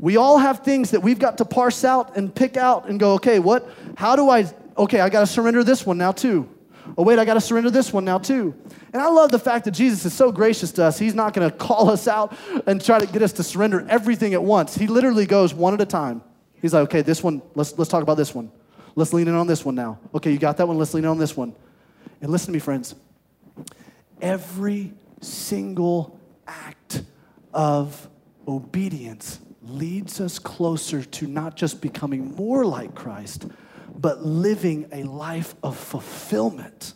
We 0.00 0.16
all 0.16 0.38
have 0.38 0.60
things 0.60 0.90
that 0.92 1.00
we've 1.02 1.18
got 1.18 1.38
to 1.38 1.44
parse 1.44 1.84
out 1.84 2.16
and 2.16 2.34
pick 2.34 2.56
out 2.56 2.88
and 2.88 2.98
go, 2.98 3.14
okay, 3.14 3.38
what, 3.38 3.68
how 3.96 4.16
do 4.16 4.30
I, 4.30 4.50
okay, 4.78 5.00
I 5.00 5.08
got 5.08 5.20
to 5.20 5.26
surrender 5.26 5.62
this 5.62 5.84
one 5.84 5.98
now 5.98 6.12
too. 6.12 6.48
Oh, 6.96 7.04
wait, 7.04 7.18
I 7.18 7.24
got 7.24 7.34
to 7.34 7.40
surrender 7.40 7.70
this 7.70 7.92
one 7.92 8.04
now 8.04 8.18
too. 8.18 8.54
And 8.92 9.00
I 9.00 9.08
love 9.08 9.30
the 9.30 9.38
fact 9.38 9.64
that 9.66 9.70
Jesus 9.70 10.04
is 10.04 10.12
so 10.12 10.32
gracious 10.32 10.72
to 10.72 10.84
us. 10.84 10.98
He's 10.98 11.14
not 11.14 11.32
going 11.34 11.48
to 11.48 11.56
call 11.56 11.90
us 11.90 12.08
out 12.08 12.36
and 12.66 12.82
try 12.82 12.98
to 12.98 13.06
get 13.06 13.22
us 13.22 13.32
to 13.34 13.42
surrender 13.42 13.86
everything 13.88 14.34
at 14.34 14.42
once. 14.42 14.74
He 14.74 14.86
literally 14.86 15.26
goes 15.26 15.54
one 15.54 15.74
at 15.74 15.80
a 15.80 15.86
time. 15.86 16.22
He's 16.60 16.74
like, 16.74 16.84
okay, 16.84 17.02
this 17.02 17.22
one, 17.22 17.42
let's, 17.54 17.76
let's 17.78 17.90
talk 17.90 18.02
about 18.02 18.16
this 18.16 18.34
one. 18.34 18.50
Let's 18.94 19.12
lean 19.12 19.28
in 19.28 19.34
on 19.34 19.46
this 19.46 19.64
one 19.64 19.74
now. 19.74 19.98
Okay, 20.14 20.32
you 20.32 20.38
got 20.38 20.56
that 20.58 20.68
one? 20.68 20.78
Let's 20.78 20.92
lean 20.94 21.04
in 21.04 21.10
on 21.10 21.18
this 21.18 21.36
one. 21.36 21.54
And 22.22 22.30
listen 22.30 22.46
to 22.46 22.52
me, 22.52 22.60
friends. 22.60 22.94
Every 24.20 24.94
single 25.20 26.20
act 26.46 27.02
of 27.52 28.08
obedience 28.46 29.40
leads 29.60 30.20
us 30.20 30.38
closer 30.38 31.02
to 31.02 31.26
not 31.26 31.56
just 31.56 31.80
becoming 31.80 32.34
more 32.36 32.64
like 32.64 32.94
Christ, 32.94 33.46
but 33.94 34.24
living 34.24 34.88
a 34.92 35.02
life 35.02 35.54
of 35.62 35.76
fulfillment. 35.76 36.94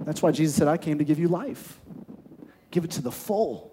That's 0.00 0.22
why 0.22 0.30
Jesus 0.30 0.54
said, 0.56 0.68
I 0.68 0.76
came 0.76 0.98
to 0.98 1.04
give 1.04 1.18
you 1.18 1.28
life, 1.28 1.80
give 2.70 2.84
it 2.84 2.92
to 2.92 3.02
the 3.02 3.12
full. 3.12 3.72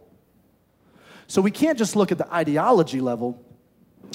So 1.27 1.41
we 1.41 1.51
can't 1.51 1.77
just 1.77 1.95
look 1.95 2.11
at 2.11 2.17
the 2.17 2.31
ideology 2.33 3.01
level. 3.01 3.43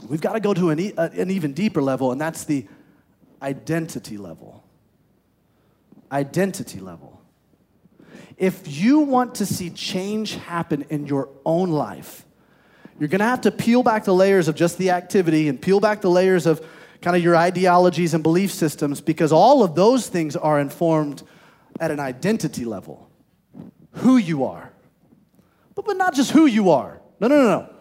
We've 0.08 0.20
got 0.20 0.32
to 0.32 0.40
go 0.40 0.52
to 0.52 0.70
an, 0.70 0.80
e- 0.80 0.94
uh, 0.96 1.08
an 1.12 1.30
even 1.30 1.52
deeper 1.52 1.80
level, 1.80 2.12
and 2.12 2.20
that's 2.20 2.44
the 2.44 2.66
identity 3.40 4.16
level. 4.16 4.64
Identity 6.12 6.80
level. 6.80 7.20
If 8.36 8.66
you 8.66 9.00
want 9.00 9.36
to 9.36 9.46
see 9.46 9.70
change 9.70 10.34
happen 10.34 10.86
in 10.88 11.06
your 11.06 11.28
own 11.44 11.70
life, 11.70 12.24
you're 12.98 13.08
going 13.08 13.20
to 13.20 13.26
have 13.26 13.42
to 13.42 13.50
peel 13.50 13.82
back 13.82 14.04
the 14.04 14.14
layers 14.14 14.48
of 14.48 14.54
just 14.54 14.78
the 14.78 14.90
activity 14.90 15.48
and 15.48 15.60
peel 15.60 15.80
back 15.80 16.00
the 16.00 16.10
layers 16.10 16.46
of 16.46 16.64
kind 17.00 17.16
of 17.16 17.22
your 17.22 17.36
ideologies 17.36 18.14
and 18.14 18.22
belief 18.22 18.50
systems 18.50 19.00
because 19.00 19.32
all 19.32 19.62
of 19.62 19.74
those 19.74 20.08
things 20.08 20.36
are 20.36 20.60
informed 20.60 21.22
at 21.78 21.90
an 21.90 22.00
identity 22.00 22.64
level. 22.64 23.10
Who 23.92 24.16
you 24.16 24.44
are. 24.44 24.72
But, 25.74 25.86
but 25.86 25.96
not 25.96 26.14
just 26.14 26.30
who 26.30 26.46
you 26.46 26.70
are. 26.70 27.00
No, 27.20 27.28
no, 27.28 27.36
no, 27.36 27.48
no. 27.60 27.74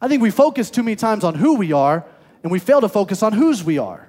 I 0.00 0.08
think 0.08 0.22
we 0.22 0.30
focus 0.30 0.70
too 0.70 0.82
many 0.82 0.96
times 0.96 1.24
on 1.24 1.34
who 1.34 1.54
we 1.54 1.72
are 1.72 2.04
and 2.42 2.52
we 2.52 2.58
fail 2.58 2.80
to 2.80 2.88
focus 2.88 3.22
on 3.22 3.32
whose 3.32 3.64
we 3.64 3.78
are. 3.78 4.08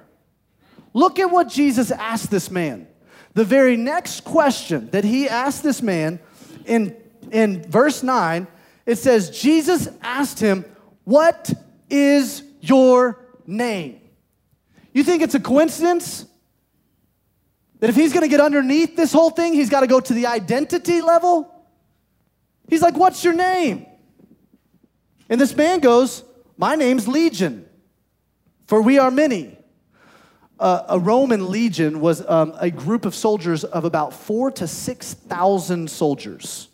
Look 0.92 1.18
at 1.18 1.30
what 1.30 1.48
Jesus 1.48 1.90
asked 1.90 2.30
this 2.30 2.50
man. 2.50 2.86
The 3.34 3.44
very 3.44 3.76
next 3.76 4.24
question 4.24 4.90
that 4.90 5.04
he 5.04 5.28
asked 5.28 5.62
this 5.62 5.82
man 5.82 6.20
in, 6.64 6.96
in 7.30 7.62
verse 7.62 8.02
9 8.02 8.46
it 8.88 8.96
says, 8.96 9.28
Jesus 9.28 9.86
asked 10.00 10.40
him, 10.40 10.64
What 11.04 11.52
is 11.90 12.42
your 12.62 13.22
name? 13.46 14.00
You 14.94 15.04
think 15.04 15.22
it's 15.22 15.34
a 15.34 15.40
coincidence? 15.40 16.24
That 17.80 17.90
if 17.90 17.96
he's 17.96 18.14
gonna 18.14 18.28
get 18.28 18.40
underneath 18.40 18.96
this 18.96 19.12
whole 19.12 19.28
thing, 19.28 19.52
he's 19.52 19.68
gotta 19.68 19.86
go 19.86 20.00
to 20.00 20.14
the 20.14 20.26
identity 20.26 21.02
level? 21.02 21.54
He's 22.66 22.80
like, 22.80 22.96
What's 22.96 23.22
your 23.22 23.34
name? 23.34 23.84
And 25.28 25.38
this 25.38 25.54
man 25.54 25.80
goes, 25.80 26.24
My 26.56 26.74
name's 26.74 27.06
Legion, 27.06 27.68
for 28.66 28.80
we 28.80 28.98
are 28.98 29.10
many. 29.10 29.58
Uh, 30.58 30.82
a 30.88 30.98
Roman 30.98 31.50
legion 31.50 32.00
was 32.00 32.26
um, 32.28 32.52
a 32.58 32.70
group 32.70 33.04
of 33.04 33.14
soldiers 33.14 33.62
of 33.64 33.84
about 33.84 34.12
four 34.12 34.50
to 34.50 34.66
6,000 34.66 35.88
soldiers. 35.88 36.68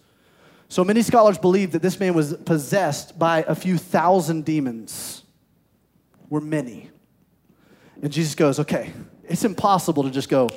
So 0.68 0.82
many 0.84 1.02
scholars 1.02 1.36
believe 1.38 1.72
that 1.72 1.82
this 1.82 2.00
man 2.00 2.14
was 2.14 2.34
possessed 2.34 3.18
by 3.18 3.44
a 3.46 3.54
few 3.54 3.76
thousand 3.76 4.44
demons. 4.44 5.22
Were 6.30 6.40
many. 6.40 6.90
And 8.02 8.10
Jesus 8.10 8.34
goes, 8.34 8.58
okay, 8.58 8.92
it's 9.24 9.44
impossible 9.44 10.02
to 10.04 10.10
just 10.10 10.28
go, 10.28 10.48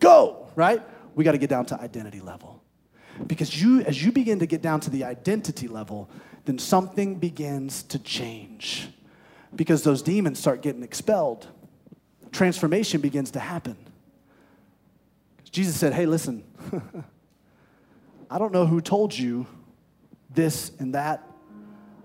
go, 0.00 0.48
right? 0.56 0.82
We 1.14 1.24
got 1.24 1.32
to 1.32 1.38
get 1.38 1.50
down 1.50 1.66
to 1.66 1.80
identity 1.80 2.20
level. 2.20 2.62
Because 3.26 3.60
you, 3.60 3.80
as 3.82 4.04
you 4.04 4.12
begin 4.12 4.40
to 4.40 4.46
get 4.46 4.62
down 4.62 4.80
to 4.80 4.90
the 4.90 5.04
identity 5.04 5.68
level, 5.68 6.10
then 6.44 6.58
something 6.58 7.18
begins 7.18 7.82
to 7.84 7.98
change 7.98 8.88
because 9.54 9.82
those 9.82 10.02
demons 10.02 10.38
start 10.38 10.62
getting 10.62 10.82
expelled. 10.82 11.46
Transformation 12.32 13.00
begins 13.00 13.30
to 13.32 13.40
happen. 13.40 13.76
Jesus 15.50 15.76
said, 15.76 15.92
Hey, 15.92 16.06
listen, 16.06 16.44
I 18.30 18.38
don't 18.38 18.52
know 18.52 18.66
who 18.66 18.80
told 18.80 19.16
you 19.16 19.46
this 20.30 20.72
and 20.78 20.94
that. 20.94 21.26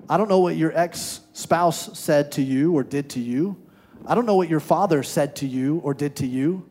I 0.10 0.18
don't 0.18 0.30
know 0.30 0.40
what 0.40 0.56
your 0.56 0.78
ex 0.78 1.22
spouse 1.34 1.98
said 1.98 2.32
to 2.34 2.42
you 2.42 2.74
or 2.74 2.84
did 2.84 3.10
to 3.12 3.20
you. 3.20 3.58
I 4.06 4.16
don't 4.16 4.26
know 4.26 4.36
what 4.36 4.50
your 4.50 4.60
father 4.60 5.04
said 5.04 5.36
to 5.38 5.48
you 5.48 5.80
or 5.80 5.94
did 5.94 6.18
to 6.18 6.28
you. 6.28 6.70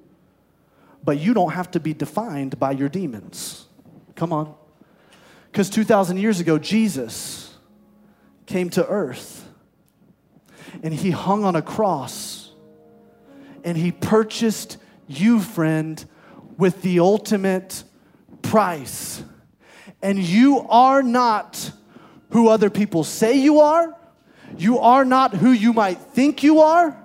But 1.04 1.18
you 1.18 1.34
don't 1.34 1.52
have 1.52 1.70
to 1.72 1.80
be 1.80 1.94
defined 1.94 2.58
by 2.58 2.72
your 2.72 2.88
demons. 2.88 3.66
Come 4.14 4.32
on. 4.32 4.54
Because 5.50 5.68
2,000 5.68 6.18
years 6.18 6.40
ago, 6.40 6.58
Jesus 6.58 7.54
came 8.46 8.70
to 8.70 8.86
earth 8.86 9.48
and 10.82 10.94
he 10.94 11.10
hung 11.10 11.44
on 11.44 11.56
a 11.56 11.62
cross 11.62 12.41
and 13.64 13.76
he 13.76 13.92
purchased 13.92 14.78
you, 15.06 15.40
friend, 15.40 16.04
with 16.58 16.82
the 16.82 17.00
ultimate 17.00 17.84
price. 18.42 19.22
And 20.02 20.18
you 20.18 20.60
are 20.68 21.02
not 21.02 21.72
who 22.30 22.48
other 22.48 22.70
people 22.70 23.04
say 23.04 23.38
you 23.38 23.60
are. 23.60 23.96
You 24.56 24.78
are 24.78 25.04
not 25.04 25.34
who 25.34 25.50
you 25.52 25.72
might 25.72 25.98
think 25.98 26.42
you 26.42 26.60
are. 26.60 26.96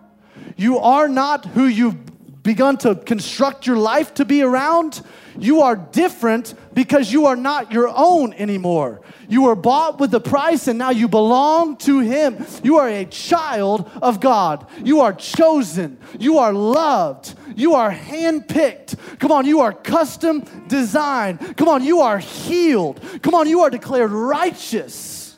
You 0.56 0.80
are 0.80 1.08
not 1.08 1.46
who 1.46 1.66
you've 1.66 2.07
begun 2.48 2.78
to 2.78 2.96
construct 2.96 3.68
your 3.68 3.76
life 3.76 4.14
to 4.14 4.24
be 4.24 4.42
around. 4.42 5.02
You 5.38 5.64
are 5.64 5.76
different 5.76 6.54
because 6.74 7.12
you 7.12 7.26
are 7.26 7.36
not 7.36 7.74
your 7.74 7.90
own 7.94 8.32
anymore. 8.34 9.02
You 9.28 9.44
were 9.44 9.56
bought 9.56 10.00
with 10.00 10.14
a 10.14 10.22
price 10.22 10.70
and 10.70 10.80
now 10.80 10.92
you 10.92 11.10
belong 11.10 11.76
to 11.80 12.00
Him. 12.00 12.46
You 12.64 12.78
are 12.78 12.88
a 12.88 13.04
child 13.04 13.92
of 14.02 14.22
God. 14.22 14.66
You 14.82 15.02
are 15.02 15.12
chosen. 15.12 16.00
You 16.18 16.38
are 16.38 16.54
loved. 16.54 17.36
You 17.54 17.74
are 17.74 17.92
handpicked. 17.92 19.20
Come 19.20 19.34
on, 19.34 19.46
you 19.46 19.60
are 19.60 19.74
custom 19.74 20.40
designed. 20.70 21.58
Come 21.58 21.68
on, 21.68 21.84
you 21.84 22.00
are 22.00 22.18
healed. 22.18 23.02
Come 23.22 23.36
on, 23.36 23.50
you 23.50 23.60
are 23.64 23.70
declared 23.70 24.12
righteous. 24.12 25.38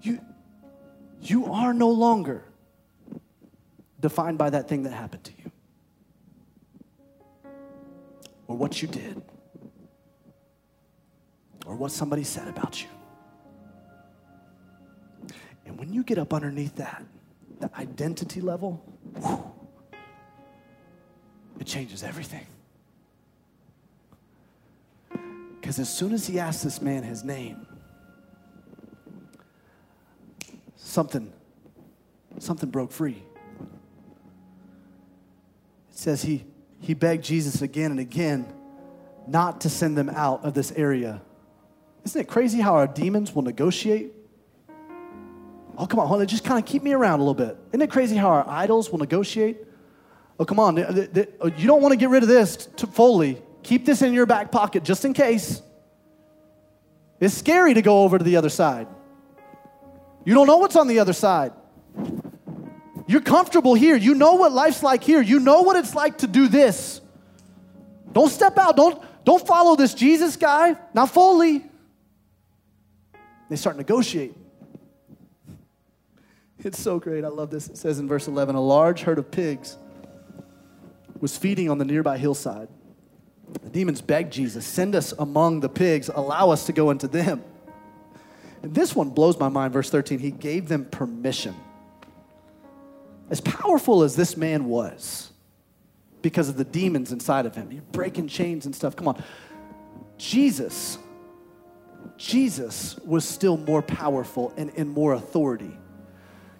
You, 0.00 0.18
you 1.20 1.46
are 1.46 1.72
no 1.72 1.90
longer 1.90 2.42
defined 4.00 4.38
by 4.38 4.50
that 4.50 4.68
thing 4.68 4.82
that 4.82 4.92
happened 4.92 5.22
to 5.22 5.30
you 5.30 5.31
or 8.52 8.56
what 8.58 8.82
you 8.82 8.88
did 8.88 9.22
or 11.64 11.74
what 11.74 11.90
somebody 11.90 12.22
said 12.22 12.48
about 12.48 12.82
you. 12.82 12.88
And 15.64 15.78
when 15.78 15.90
you 15.90 16.04
get 16.04 16.18
up 16.18 16.34
underneath 16.34 16.76
that, 16.76 17.02
the 17.60 17.74
identity 17.78 18.42
level, 18.42 18.84
whew, 19.18 19.42
it 21.60 21.66
changes 21.66 22.02
everything. 22.02 22.46
Because 25.58 25.78
as 25.78 25.88
soon 25.88 26.12
as 26.12 26.26
he 26.26 26.38
asked 26.38 26.62
this 26.62 26.82
man 26.82 27.04
his 27.04 27.24
name, 27.24 27.66
something, 30.76 31.32
something 32.38 32.68
broke 32.68 32.92
free. 32.92 33.22
It 35.90 35.96
says 35.96 36.20
he, 36.20 36.44
he 36.82 36.92
begged 36.92 37.24
Jesus 37.24 37.62
again 37.62 37.90
and 37.90 38.00
again 38.00 38.52
not 39.26 39.62
to 39.62 39.70
send 39.70 39.96
them 39.96 40.10
out 40.10 40.44
of 40.44 40.52
this 40.52 40.70
area 40.72 41.22
isn't 42.04 42.20
it 42.20 42.28
crazy 42.28 42.60
how 42.60 42.74
our 42.74 42.86
demons 42.86 43.34
will 43.34 43.42
negotiate? 43.42 44.12
Oh, 45.78 45.86
come 45.86 46.00
on, 46.00 46.26
just 46.26 46.44
kind 46.44 46.58
of 46.58 46.68
keep 46.68 46.82
me 46.82 46.92
around 46.92 47.20
a 47.20 47.22
little 47.22 47.34
bit. 47.34 47.56
Isn't 47.68 47.80
it 47.80 47.90
crazy 47.90 48.16
how 48.16 48.28
our 48.28 48.48
idols 48.48 48.90
will 48.90 48.98
negotiate? 48.98 49.58
Oh, 50.38 50.44
come 50.44 50.58
on, 50.58 50.78
oh, 50.78 51.46
you 51.56 51.66
don't 51.66 51.80
want 51.80 51.92
to 51.92 51.96
get 51.96 52.10
rid 52.10 52.22
of 52.22 52.28
this 52.28 52.68
fully. 52.92 53.40
Keep 53.62 53.86
this 53.86 54.02
in 54.02 54.12
your 54.12 54.26
back 54.26 54.50
pocket 54.50 54.82
just 54.82 55.04
in 55.04 55.12
case. 55.12 55.62
It's 57.20 57.34
scary 57.34 57.74
to 57.74 57.82
go 57.82 58.02
over 58.02 58.18
to 58.18 58.24
the 58.24 58.36
other 58.36 58.48
side. 58.48 58.88
You 60.24 60.34
don't 60.34 60.46
know 60.46 60.56
what's 60.56 60.76
on 60.76 60.88
the 60.88 60.98
other 60.98 61.12
side. 61.12 61.52
You're 63.06 63.20
comfortable 63.20 63.74
here. 63.74 63.96
You 63.96 64.14
know 64.14 64.34
what 64.34 64.52
life's 64.52 64.82
like 64.82 65.02
here. 65.02 65.20
You 65.20 65.40
know 65.40 65.62
what 65.62 65.76
it's 65.76 65.94
like 65.94 66.18
to 66.18 66.26
do 66.26 66.48
this. 66.48 67.00
Don't 68.12 68.30
step 68.30 68.58
out. 68.58 68.76
Don't, 68.76 69.02
don't 69.24 69.44
follow 69.46 69.76
this 69.76 69.94
Jesus 69.94 70.36
guy, 70.36 70.76
not 70.94 71.10
fully. 71.10 71.64
They 73.48 73.56
start 73.56 73.76
negotiating. 73.76 74.38
It's 76.64 76.80
so 76.80 77.00
great. 77.00 77.24
I 77.24 77.28
love 77.28 77.50
this. 77.50 77.66
It 77.66 77.76
says 77.76 77.98
in 77.98 78.06
verse 78.06 78.28
11 78.28 78.54
a 78.54 78.60
large 78.60 79.00
herd 79.02 79.18
of 79.18 79.32
pigs 79.32 79.76
was 81.20 81.36
feeding 81.36 81.68
on 81.68 81.78
the 81.78 81.84
nearby 81.84 82.18
hillside. 82.18 82.68
The 83.62 83.68
demons 83.68 84.00
begged 84.00 84.32
Jesus, 84.32 84.64
send 84.64 84.94
us 84.94 85.12
among 85.18 85.58
the 85.58 85.68
pigs, 85.68 86.08
allow 86.08 86.50
us 86.50 86.66
to 86.66 86.72
go 86.72 86.90
into 86.90 87.08
them. 87.08 87.42
And 88.62 88.74
this 88.74 88.94
one 88.94 89.10
blows 89.10 89.38
my 89.38 89.48
mind. 89.48 89.72
Verse 89.72 89.90
13, 89.90 90.20
he 90.20 90.30
gave 90.30 90.68
them 90.68 90.84
permission. 90.84 91.54
As 93.32 93.40
powerful 93.40 94.04
as 94.04 94.14
this 94.14 94.36
man 94.36 94.66
was, 94.66 95.32
because 96.20 96.48
of 96.48 96.56
the 96.56 96.64
demons 96.64 97.10
inside 97.10 97.46
of 97.46 97.56
him, 97.56 97.70
he's 97.70 97.80
breaking 97.80 98.28
chains 98.28 98.66
and 98.66 98.76
stuff. 98.76 98.94
Come 98.94 99.08
on. 99.08 99.20
Jesus 100.18 100.98
Jesus 102.16 102.96
was 103.00 103.24
still 103.24 103.56
more 103.56 103.82
powerful 103.82 104.52
and 104.56 104.70
in 104.70 104.88
more 104.88 105.14
authority. 105.14 105.76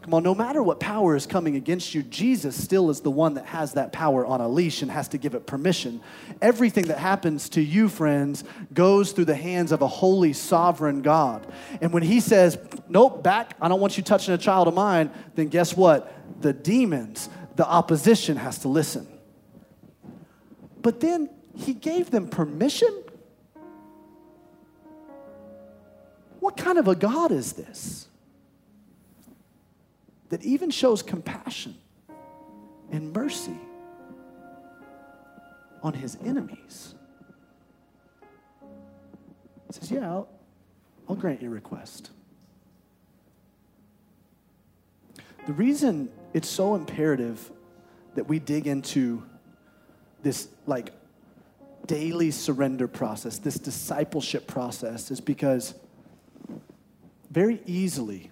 Come 0.03 0.15
on, 0.15 0.23
no 0.25 0.35
matter 0.35 0.63
what 0.63 0.81
power 0.81 1.15
is 1.15 1.27
coming 1.27 1.55
against 1.55 1.95
you, 1.95 2.03
Jesus 2.03 2.61
still 2.61 2.91
is 2.91 3.01
the 3.01 3.11
one 3.11 3.35
that 3.35 3.47
has 3.47 3.75
that 3.75 3.93
power 3.93 4.27
on 4.27 4.41
a 4.41 4.49
leash 4.49 4.83
and 4.83 4.91
has 4.91 5.09
to 5.09 5.19
give 5.19 5.35
it 5.35 5.47
permission. 5.47 6.01
Everything 6.41 6.87
that 6.87 6.99
happens 6.99 7.49
to 7.51 7.63
you, 7.63 7.89
friends, 7.89 8.43
goes 8.75 9.13
through 9.13 9.27
the 9.27 9.37
hands 9.37 9.71
of 9.71 9.81
a 9.81 9.87
holy, 9.87 10.33
sovereign 10.33 11.03
God. 11.03 11.47
And 11.81 11.93
when 11.93 12.03
He 12.03 12.19
says, 12.19 12.59
Nope, 12.89 13.23
back, 13.23 13.57
I 13.61 13.69
don't 13.69 13.81
want 13.81 13.97
you 13.97 14.03
touching 14.03 14.35
a 14.35 14.39
child 14.39 14.67
of 14.67 14.75
mine, 14.75 15.11
then 15.37 15.49
guess 15.49 15.77
what? 15.77 16.13
The 16.43 16.53
demons, 16.53 17.29
the 17.55 17.67
opposition 17.67 18.37
has 18.37 18.59
to 18.59 18.69
listen. 18.69 19.07
But 20.81 20.99
then 20.99 21.31
He 21.55 21.75
gave 21.75 22.11
them 22.11 22.29
permission 22.29 23.03
What 26.43 26.57
kind 26.57 26.77
of 26.77 26.89
a 26.89 26.97
God 26.97 27.31
is 27.31 27.53
this? 27.53 28.09
That 30.33 30.43
even 30.45 30.71
shows 30.71 31.03
compassion 31.03 31.77
and 32.91 33.13
mercy 33.13 33.59
on 35.83 35.93
his 35.93 36.17
enemies. 36.25 36.95
He 39.67 39.75
says, 39.75 39.91
Yeah, 39.91 40.09
I'll, 40.09 40.29
I'll 41.07 41.17
grant 41.17 41.43
your 41.43 41.51
request. 41.51 42.13
The 45.47 45.53
reason 45.53 46.11
it's 46.33 46.49
so 46.49 46.77
imperative 46.77 47.51
that 48.15 48.27
we 48.27 48.39
dig 48.39 48.67
into 48.67 49.23
this 50.23 50.49
like 50.67 50.93
daily 51.87 52.31
surrender 52.31 52.89
process, 52.89 53.39
this 53.39 53.57
discipleship 53.57 54.47
process, 54.47 55.11
is 55.11 55.21
because 55.21 55.75
very 57.31 57.61
easily 57.67 58.31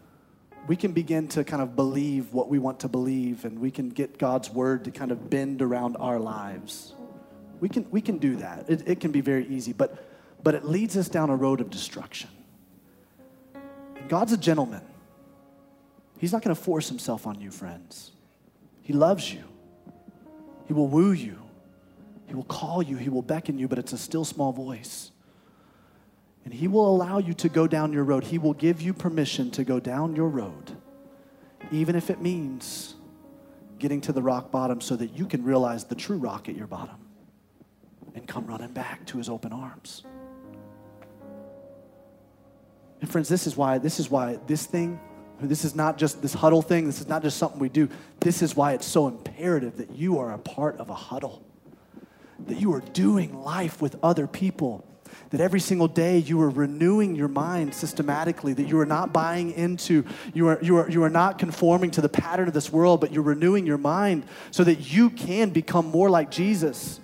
we 0.66 0.76
can 0.76 0.92
begin 0.92 1.28
to 1.28 1.44
kind 1.44 1.62
of 1.62 1.74
believe 1.74 2.32
what 2.32 2.48
we 2.48 2.58
want 2.58 2.80
to 2.80 2.88
believe 2.88 3.44
and 3.44 3.58
we 3.58 3.70
can 3.70 3.88
get 3.88 4.18
God's 4.18 4.50
word 4.50 4.84
to 4.84 4.90
kind 4.90 5.10
of 5.10 5.30
bend 5.30 5.62
around 5.62 5.96
our 5.96 6.18
lives. 6.18 6.94
We 7.60 7.68
can, 7.68 7.86
we 7.90 8.00
can 8.00 8.18
do 8.18 8.36
that. 8.36 8.68
It, 8.68 8.88
it 8.88 9.00
can 9.00 9.10
be 9.10 9.20
very 9.20 9.46
easy, 9.46 9.72
but, 9.72 10.06
but 10.42 10.54
it 10.54 10.64
leads 10.64 10.96
us 10.96 11.08
down 11.08 11.30
a 11.30 11.36
road 11.36 11.60
of 11.60 11.70
destruction. 11.70 12.30
And 13.96 14.08
God's 14.08 14.32
a 14.32 14.36
gentleman. 14.36 14.82
He's 16.18 16.32
not 16.32 16.42
going 16.42 16.54
to 16.54 16.60
force 16.60 16.88
himself 16.88 17.26
on 17.26 17.40
you, 17.40 17.50
friends. 17.50 18.12
He 18.82 18.92
loves 18.92 19.32
you. 19.32 19.44
He 20.66 20.72
will 20.72 20.88
woo 20.88 21.12
you. 21.12 21.38
He 22.26 22.34
will 22.34 22.44
call 22.44 22.82
you. 22.82 22.96
He 22.96 23.08
will 23.08 23.22
beckon 23.22 23.58
you, 23.58 23.66
but 23.66 23.78
it's 23.78 23.92
a 23.92 23.98
still 23.98 24.24
small 24.24 24.52
voice. 24.52 25.10
And 26.44 26.54
He 26.54 26.68
will 26.68 26.88
allow 26.88 27.18
you 27.18 27.34
to 27.34 27.48
go 27.48 27.66
down 27.66 27.92
your 27.92 28.04
road. 28.04 28.24
He 28.24 28.38
will 28.38 28.54
give 28.54 28.80
you 28.80 28.92
permission 28.92 29.50
to 29.52 29.64
go 29.64 29.80
down 29.80 30.16
your 30.16 30.28
road, 30.28 30.76
even 31.70 31.96
if 31.96 32.10
it 32.10 32.20
means 32.20 32.94
getting 33.78 34.00
to 34.02 34.12
the 34.12 34.22
rock 34.22 34.50
bottom 34.50 34.80
so 34.80 34.96
that 34.96 35.16
you 35.16 35.26
can 35.26 35.42
realize 35.44 35.84
the 35.84 35.94
true 35.94 36.18
rock 36.18 36.48
at 36.48 36.56
your 36.56 36.66
bottom 36.66 36.96
and 38.14 38.26
come 38.26 38.46
running 38.46 38.72
back 38.72 39.06
to 39.06 39.18
His 39.18 39.28
open 39.28 39.52
arms. 39.52 40.04
And 43.00 43.10
friends, 43.10 43.28
this 43.28 43.46
is 43.46 43.56
why 43.56 43.78
this 43.78 43.98
is 43.98 44.10
why 44.10 44.38
this 44.46 44.66
thing 44.66 45.00
this 45.42 45.64
is 45.64 45.74
not 45.74 45.96
just 45.96 46.20
this 46.20 46.34
huddle 46.34 46.62
thing, 46.62 46.86
this 46.86 47.00
is 47.00 47.08
not 47.08 47.22
just 47.22 47.38
something 47.38 47.58
we 47.58 47.68
do. 47.68 47.88
This 48.20 48.42
is 48.42 48.54
why 48.54 48.72
it's 48.74 48.86
so 48.86 49.08
imperative 49.08 49.76
that 49.78 49.90
you 49.92 50.18
are 50.18 50.32
a 50.32 50.38
part 50.38 50.76
of 50.78 50.90
a 50.90 50.94
huddle. 50.94 51.42
That 52.46 52.60
you 52.60 52.74
are 52.74 52.80
doing 52.80 53.42
life 53.42 53.80
with 53.80 53.96
other 54.02 54.26
people 54.26 54.84
that 55.30 55.40
every 55.40 55.60
single 55.60 55.86
day 55.86 56.18
you 56.18 56.40
are 56.40 56.50
renewing 56.50 57.14
your 57.14 57.28
mind 57.28 57.72
systematically, 57.72 58.52
that 58.52 58.66
you 58.68 58.78
are 58.80 58.86
not 58.86 59.12
buying 59.12 59.52
into, 59.52 60.04
you 60.34 60.48
are, 60.48 60.58
you, 60.60 60.76
are, 60.76 60.90
you 60.90 61.02
are 61.04 61.10
not 61.10 61.38
conforming 61.38 61.90
to 61.92 62.00
the 62.00 62.08
pattern 62.08 62.48
of 62.48 62.54
this 62.54 62.72
world, 62.72 63.00
but 63.00 63.12
you're 63.12 63.22
renewing 63.22 63.64
your 63.64 63.78
mind 63.78 64.24
so 64.50 64.64
that 64.64 64.92
you 64.92 65.08
can 65.08 65.50
become 65.50 65.86
more 65.86 66.10
like 66.10 66.30
Jesus. 66.32 67.00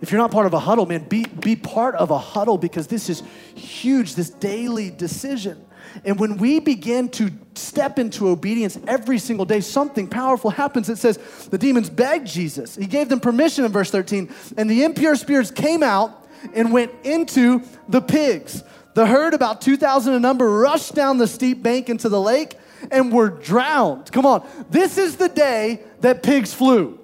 If 0.00 0.10
you're 0.10 0.20
not 0.20 0.30
part 0.30 0.46
of 0.46 0.54
a 0.54 0.58
huddle, 0.58 0.86
man, 0.86 1.04
be, 1.04 1.24
be 1.24 1.54
part 1.54 1.94
of 1.96 2.10
a 2.10 2.18
huddle 2.18 2.56
because 2.56 2.86
this 2.86 3.10
is 3.10 3.22
huge, 3.54 4.14
this 4.14 4.30
daily 4.30 4.90
decision. 4.90 5.62
And 6.04 6.18
when 6.18 6.38
we 6.38 6.60
begin 6.60 7.08
to 7.10 7.30
step 7.54 7.98
into 7.98 8.28
obedience 8.28 8.78
every 8.86 9.18
single 9.18 9.46
day, 9.46 9.60
something 9.60 10.08
powerful 10.08 10.50
happens. 10.50 10.88
It 10.88 10.96
says 10.96 11.18
the 11.50 11.58
demons 11.58 11.88
begged 11.88 12.26
Jesus. 12.26 12.74
He 12.74 12.86
gave 12.86 13.08
them 13.08 13.20
permission 13.20 13.64
in 13.64 13.72
verse 13.72 13.90
13, 13.90 14.32
and 14.56 14.68
the 14.68 14.84
impure 14.84 15.14
spirits 15.14 15.50
came 15.50 15.82
out 15.82 16.25
and 16.54 16.72
went 16.72 16.92
into 17.04 17.62
the 17.88 18.00
pigs. 18.00 18.62
The 18.94 19.06
herd, 19.06 19.34
about 19.34 19.60
2,000 19.60 20.14
in 20.14 20.22
number, 20.22 20.50
rushed 20.50 20.94
down 20.94 21.18
the 21.18 21.26
steep 21.26 21.62
bank 21.62 21.90
into 21.90 22.08
the 22.08 22.20
lake 22.20 22.56
and 22.90 23.12
were 23.12 23.28
drowned. 23.28 24.10
Come 24.10 24.26
on, 24.26 24.46
this 24.70 24.98
is 24.98 25.16
the 25.16 25.28
day 25.28 25.82
that 26.00 26.22
pigs 26.22 26.54
flew. 26.54 26.98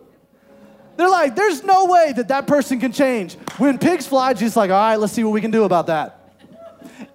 They're 0.97 1.11
like, 1.11 1.35
there's 1.35 1.65
no 1.65 1.87
way 1.87 2.13
that 2.17 2.29
that 2.29 2.47
person 2.47 2.79
can 2.79 2.93
change. 2.93 3.35
When 3.59 3.79
pigs 3.79 4.07
fly, 4.07 4.35
Jesus 4.35 4.57
like, 4.57 4.71
all 4.71 4.77
right, 4.77 4.97
let's 4.97 5.13
see 5.13 5.25
what 5.25 5.33
we 5.33 5.41
can 5.41 5.51
do 5.51 5.65
about 5.65 5.87
that. 5.89 6.19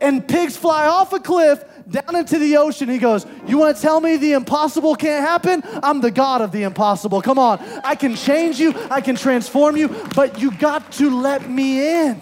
And 0.02 0.28
pigs 0.28 0.58
fly 0.58 0.88
off 0.88 1.14
a 1.14 1.20
cliff 1.20 1.64
down 1.90 2.16
into 2.16 2.38
the 2.38 2.58
ocean. 2.58 2.90
He 2.90 2.98
goes, 2.98 3.26
You 3.46 3.58
want 3.58 3.76
to 3.76 3.82
tell 3.82 4.02
me 4.02 4.18
the 4.18 4.34
impossible 4.34 4.96
can't 4.96 5.26
happen? 5.26 5.64
I'm 5.84 6.02
the 6.02 6.12
God 6.12 6.42
of 6.42 6.52
the 6.52 6.64
impossible. 6.64 7.22
Come 7.22 7.40
on. 7.40 7.60
I 7.84 7.96
can 7.96 8.16
change 8.16 8.60
you, 8.60 8.74
I 8.90 9.02
can 9.02 9.16
transform 9.16 9.78
you, 9.78 9.90
but 10.16 10.40
you 10.42 10.52
got 10.52 10.92
to 10.94 11.10
let 11.10 11.50
me 11.50 12.06
in. 12.06 12.22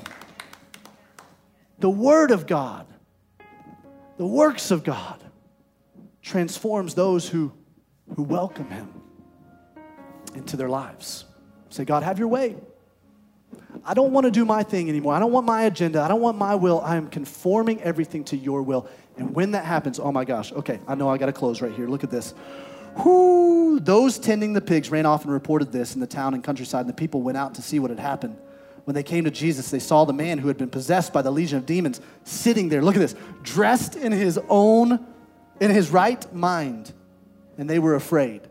The 1.80 1.90
Word 1.90 2.32
of 2.32 2.48
God, 2.48 2.88
the 4.18 4.26
works 4.26 4.72
of 4.72 4.84
God, 4.84 5.24
transforms 6.22 6.96
those 6.96 7.28
who, 7.28 7.52
who 8.16 8.24
welcome 8.24 8.70
Him 8.70 8.90
into 10.34 10.58
their 10.58 10.70
lives. 10.70 11.26
Say, 11.70 11.86
God, 11.86 12.04
have 12.04 12.20
your 12.20 12.28
way. 12.28 12.56
I 13.86 13.94
don't 13.94 14.12
want 14.12 14.26
to 14.26 14.32
do 14.32 14.46
my 14.46 14.64
thing 14.64 14.90
anymore. 14.90 15.14
I 15.14 15.20
don't 15.20 15.32
want 15.32 15.46
my 15.46 15.64
agenda. 15.64 16.02
I 16.02 16.08
don't 16.08 16.22
want 16.22 16.38
my 16.38 16.56
will. 16.56 16.82
I 16.82 16.96
am 16.96 17.08
conforming 17.08 17.82
everything 17.82 18.24
to 18.26 18.38
your 18.38 18.64
will. 18.64 18.88
And 19.18 19.36
when 19.36 19.52
that 19.52 19.66
happens, 19.66 20.00
oh 20.00 20.12
my 20.12 20.26
gosh, 20.26 20.52
okay, 20.54 20.80
I 20.88 20.96
know 20.96 21.10
I 21.10 21.18
got 21.18 21.28
to 21.28 21.34
close 21.34 21.62
right 21.62 21.72
here. 21.72 21.88
Look 21.88 22.04
at 22.04 22.10
this. 22.10 22.34
Whoo, 23.04 23.80
those 23.80 24.18
tending 24.18 24.54
the 24.54 24.62
pigs 24.62 24.90
ran 24.90 25.06
off 25.06 25.24
and 25.24 25.32
reported 25.32 25.72
this 25.72 25.96
in 25.96 26.02
the 26.02 26.08
town 26.08 26.34
and 26.34 26.44
countryside, 26.44 26.82
and 26.82 26.90
the 26.90 26.94
people 26.94 27.22
went 27.22 27.38
out 27.38 27.56
to 27.56 27.62
see 27.62 27.80
what 27.80 27.90
had 27.90 28.00
happened. 28.00 28.38
When 28.86 28.96
they 28.96 29.04
came 29.04 29.24
to 29.26 29.32
Jesus, 29.32 29.70
they 29.70 29.80
saw 29.80 30.06
the 30.06 30.14
man 30.14 30.38
who 30.38 30.48
had 30.48 30.58
been 30.58 30.70
possessed 30.70 31.12
by 31.12 31.22
the 31.22 31.32
legion 31.32 31.58
of 31.58 31.66
demons 31.66 32.02
sitting 32.24 32.70
there. 32.70 32.82
Look 32.82 32.96
at 32.96 33.00
this, 33.00 33.16
dressed 33.44 33.96
in 33.96 34.12
his 34.12 34.40
own, 34.50 35.06
in 35.60 35.72
his 35.72 35.90
right 35.90 36.34
mind, 36.34 36.94
and 37.58 37.70
they 37.70 37.80
were 37.80 37.96
afraid 37.96 38.42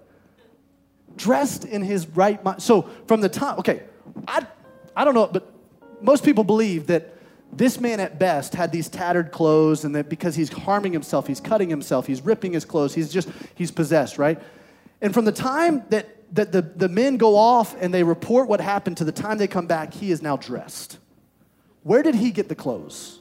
dressed 1.17 1.65
in 1.65 1.83
his 1.83 2.07
right 2.09 2.43
mind. 2.45 2.63
So 2.63 2.83
from 3.07 3.21
the 3.21 3.29
time, 3.29 3.59
okay, 3.61 3.83
I, 4.27 4.47
I 4.97 5.05
don't 5.05 5.15
know, 5.15 5.27
but 5.27 5.53
most 6.01 6.25
people 6.25 6.45
believe 6.45 6.87
that 6.89 7.15
this 7.53 7.81
man 7.81 8.01
at 8.01 8.19
best 8.19 8.55
had 8.55 8.73
these 8.73 8.89
tattered 8.89 9.31
clothes 9.31 9.85
and 9.85 9.95
that 9.95 10.09
because 10.09 10.35
he's 10.35 10.53
harming 10.53 10.93
himself, 10.93 11.27
he's 11.27 11.41
cutting 11.41 11.71
himself, 11.71 12.07
he's 12.07 12.21
ripping 12.21 12.53
his 12.53 12.65
clothes, 12.65 12.95
he's 12.95 13.13
just, 13.13 13.29
he's 13.55 13.71
possessed, 13.71 14.19
right? 14.19 14.41
And 15.01 15.15
from 15.15 15.25
the 15.25 15.33
time 15.33 15.85
that, 15.91 16.35
that 16.35 16.53
the, 16.53 16.63
the 16.63 16.89
men 16.89 17.17
go 17.17 17.37
off 17.37 17.77
and 17.81 17.95
they 17.95 18.03
report 18.03 18.49
what 18.49 18.61
happened 18.61 18.97
to 18.99 19.05
the 19.05 19.13
time 19.13 19.39
they 19.39 19.47
come 19.47 19.67
back, 19.67 19.95
he 19.95 20.11
is 20.11 20.21
now 20.23 20.37
dressed. 20.37 20.99
Where 21.83 22.03
did 22.03 22.15
he 22.15 22.31
get 22.31 22.49
the 22.49 22.55
clothes? 22.55 23.21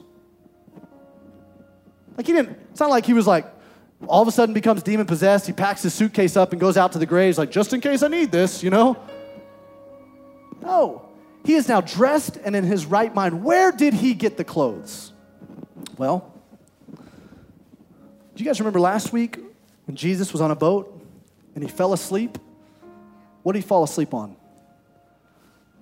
Like 2.16 2.26
he 2.26 2.32
didn't, 2.32 2.58
it's 2.70 2.80
not 2.80 2.90
like 2.90 3.06
he 3.06 3.12
was 3.12 3.26
like, 3.26 3.46
all 4.06 4.22
of 4.22 4.28
a 4.28 4.32
sudden 4.32 4.52
becomes 4.52 4.82
demon 4.82 5.06
possessed. 5.06 5.46
He 5.46 5.52
packs 5.52 5.82
his 5.82 5.94
suitcase 5.94 6.36
up 6.36 6.52
and 6.52 6.60
goes 6.60 6.76
out 6.76 6.92
to 6.92 6.98
the 6.98 7.06
graves, 7.06 7.38
like, 7.38 7.50
just 7.50 7.72
in 7.72 7.80
case 7.80 8.02
I 8.02 8.08
need 8.08 8.32
this, 8.32 8.62
you 8.62 8.70
know? 8.70 8.96
No. 10.60 11.08
He 11.44 11.54
is 11.54 11.68
now 11.68 11.82
dressed 11.82 12.38
and 12.42 12.56
in 12.56 12.64
his 12.64 12.86
right 12.86 13.14
mind. 13.14 13.44
Where 13.44 13.70
did 13.70 13.94
he 13.94 14.14
get 14.14 14.36
the 14.36 14.44
clothes? 14.44 15.12
Well, 15.98 16.32
do 18.34 18.42
you 18.42 18.44
guys 18.44 18.58
remember 18.58 18.80
last 18.80 19.12
week 19.12 19.38
when 19.86 19.94
Jesus 19.94 20.32
was 20.32 20.40
on 20.40 20.50
a 20.50 20.56
boat 20.56 21.06
and 21.54 21.62
he 21.62 21.70
fell 21.70 21.92
asleep? 21.92 22.38
What 23.42 23.52
did 23.52 23.60
he 23.60 23.68
fall 23.68 23.84
asleep 23.84 24.14
on? 24.14 24.36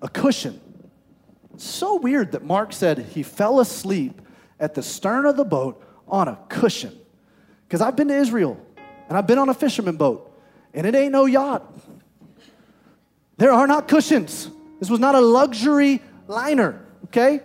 A 0.02 0.08
cushion. 0.08 0.60
so 1.56 1.96
weird 1.96 2.32
that 2.32 2.44
Mark 2.44 2.72
said 2.72 2.98
he 2.98 3.22
fell 3.22 3.60
asleep 3.60 4.20
at 4.58 4.74
the 4.74 4.82
stern 4.82 5.26
of 5.26 5.36
the 5.36 5.44
boat 5.44 5.82
on 6.08 6.26
a 6.26 6.36
cushion. 6.48 6.98
Because 7.68 7.80
I've 7.80 7.94
been 7.94 8.08
to 8.08 8.16
Israel 8.16 8.60
and 9.08 9.16
I've 9.16 9.28
been 9.28 9.38
on 9.38 9.48
a 9.48 9.54
fisherman 9.54 9.96
boat, 9.96 10.36
and 10.74 10.86
it 10.86 10.94
ain't 10.94 11.12
no 11.12 11.26
yacht. 11.26 11.72
There 13.36 13.52
are 13.52 13.66
not 13.66 13.86
cushions. 13.86 14.50
This 14.82 14.90
was 14.90 14.98
not 14.98 15.14
a 15.14 15.20
luxury 15.20 16.02
liner, 16.26 16.84
okay? 17.04 17.38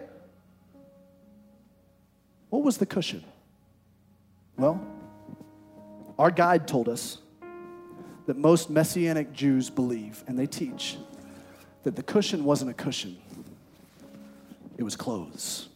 What 2.49 2.63
was 2.63 2.77
the 2.77 2.87
cushion? 2.87 3.23
Well, 4.57 4.83
our 6.17 6.31
guide 6.31 6.67
told 6.67 6.89
us 6.89 7.19
that 8.25 8.37
most 8.37 8.71
Messianic 8.71 9.33
Jews 9.33 9.69
believe 9.69 10.23
and 10.25 10.39
they 10.39 10.47
teach 10.47 10.97
that 11.83 11.95
the 11.95 12.01
cushion 12.01 12.43
wasn't 12.43 12.71
a 12.71 12.73
cushion, 12.73 13.19
it 14.79 14.81
was 14.81 14.95
clothes 14.95 15.69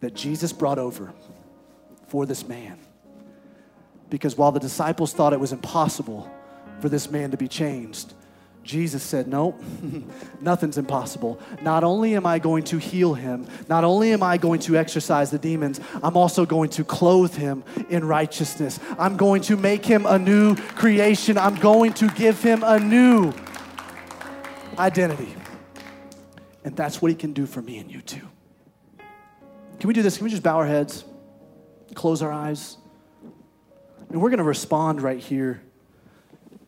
that 0.00 0.12
Jesus 0.12 0.52
brought 0.52 0.78
over 0.78 1.14
for 2.08 2.26
this 2.26 2.46
man. 2.46 2.78
Because 4.10 4.36
while 4.36 4.52
the 4.52 4.60
disciples 4.60 5.14
thought 5.14 5.32
it 5.32 5.40
was 5.40 5.52
impossible 5.52 6.30
for 6.80 6.90
this 6.90 7.10
man 7.10 7.30
to 7.30 7.38
be 7.38 7.48
changed, 7.48 8.12
Jesus 8.62 9.02
said, 9.02 9.26
Nope, 9.26 9.60
nothing's 10.40 10.78
impossible. 10.78 11.40
Not 11.62 11.84
only 11.84 12.14
am 12.14 12.26
I 12.26 12.38
going 12.38 12.64
to 12.64 12.78
heal 12.78 13.14
him, 13.14 13.46
not 13.68 13.84
only 13.84 14.12
am 14.12 14.22
I 14.22 14.36
going 14.36 14.60
to 14.60 14.76
exorcise 14.76 15.30
the 15.30 15.38
demons, 15.38 15.80
I'm 16.02 16.16
also 16.16 16.46
going 16.46 16.70
to 16.70 16.84
clothe 16.84 17.34
him 17.34 17.64
in 17.88 18.04
righteousness. 18.04 18.78
I'm 18.98 19.16
going 19.16 19.42
to 19.42 19.56
make 19.56 19.84
him 19.84 20.06
a 20.06 20.18
new 20.18 20.54
creation. 20.54 21.38
I'm 21.38 21.56
going 21.56 21.92
to 21.94 22.08
give 22.08 22.42
him 22.42 22.62
a 22.64 22.78
new 22.78 23.32
identity. 24.78 25.34
And 26.64 26.76
that's 26.76 27.02
what 27.02 27.10
he 27.10 27.16
can 27.16 27.32
do 27.32 27.46
for 27.46 27.60
me 27.60 27.78
and 27.78 27.90
you 27.90 28.00
too. 28.00 28.28
Can 29.80 29.88
we 29.88 29.94
do 29.94 30.02
this? 30.02 30.18
Can 30.18 30.24
we 30.24 30.30
just 30.30 30.44
bow 30.44 30.56
our 30.58 30.66
heads? 30.66 31.04
close 31.94 32.22
our 32.22 32.32
eyes. 32.32 32.76
And 34.08 34.20
we're 34.20 34.30
going 34.30 34.38
to 34.38 34.44
respond 34.44 35.02
right 35.02 35.18
here 35.18 35.62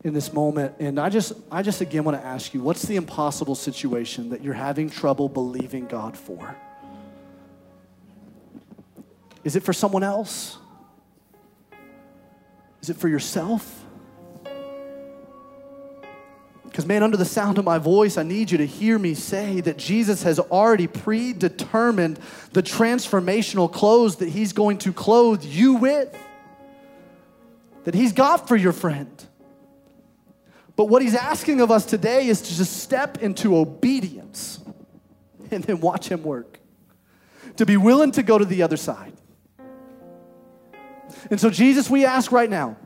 in 0.05 0.13
this 0.13 0.33
moment. 0.33 0.75
And 0.79 1.01
I 1.01 1.09
just, 1.09 1.33
I 1.51 1.63
just 1.63 1.81
again 1.81 2.05
want 2.05 2.21
to 2.21 2.25
ask 2.25 2.53
you 2.55 2.61
what's 2.61 2.83
the 2.83 2.97
impossible 2.97 3.55
situation 3.55 4.31
that 4.31 4.45
you're 4.45 4.55
having 4.55 4.91
trouble 4.91 5.29
believing 5.29 5.87
God 5.87 6.17
for? 6.17 6.55
Is 9.43 9.57
it 9.57 9.63
for 9.63 9.73
someone 9.73 10.03
else? 10.03 10.59
Is 12.83 12.91
it 12.91 12.97
for 12.97 13.09
yourself? 13.09 13.83
Because, 16.65 16.87
man, 16.87 17.05
under 17.05 17.17
the 17.17 17.25
sound 17.25 17.57
of 17.59 17.65
my 17.65 17.79
voice, 17.79 18.17
I 18.19 18.25
need 18.25 18.51
you 18.51 18.59
to 18.59 18.67
hear 18.67 18.99
me 18.99 19.15
say 19.15 19.61
that 19.61 19.77
Jesus 19.79 20.25
has 20.25 20.41
already 20.41 20.89
predetermined 20.89 22.19
the 22.53 22.65
transformational 22.65 23.73
clothes 23.73 24.17
that 24.17 24.29
He's 24.29 24.53
going 24.53 24.79
to 24.79 24.93
clothe 24.93 25.45
you 25.45 25.75
with, 25.75 26.19
that 27.85 27.95
He's 27.95 28.13
got 28.13 28.49
for 28.49 28.57
your 28.57 28.73
friend. 28.73 29.25
But 30.77 30.87
what 30.87 31.03
He's 31.03 31.15
asking 31.15 31.61
of 31.61 31.71
us 31.71 31.85
today 31.85 32.27
is 32.27 32.43
to 32.43 32.55
just 32.55 32.79
step 32.79 33.23
into 33.23 33.57
obedience 33.57 34.61
and 35.51 35.63
then 35.65 35.81
watch 35.81 36.09
Him 36.09 36.23
work, 36.23 36.59
to 37.57 37.67
be 37.67 37.77
willing 37.77 38.11
to 38.13 38.23
go 38.23 38.39
to 38.39 38.45
the 38.45 38.63
other 38.63 38.77
side. 38.77 39.13
And 41.31 41.41
so, 41.41 41.51
Jesus, 41.51 41.89
we 41.89 42.05
ask 42.05 42.33
right 42.33 42.51
now 42.51 42.77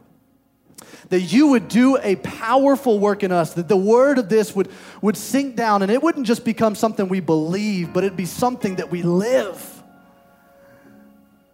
that 1.08 1.20
you 1.20 1.48
would 1.48 1.68
do 1.68 1.96
a 1.98 2.16
powerful 2.16 2.98
work 2.98 3.22
in 3.22 3.32
us, 3.32 3.54
that 3.54 3.68
the 3.68 3.76
word 3.76 4.18
of 4.18 4.28
this 4.28 4.54
would, 4.54 4.68
would 5.00 5.16
sink 5.16 5.56
down 5.56 5.82
and 5.82 5.90
it 5.90 6.02
wouldn't 6.02 6.26
just 6.26 6.44
become 6.44 6.74
something 6.74 7.08
we 7.08 7.20
believe, 7.20 7.92
but 7.92 8.04
it'd 8.04 8.16
be 8.16 8.26
something 8.26 8.76
that 8.76 8.90
we 8.90 9.02
live, 9.02 9.82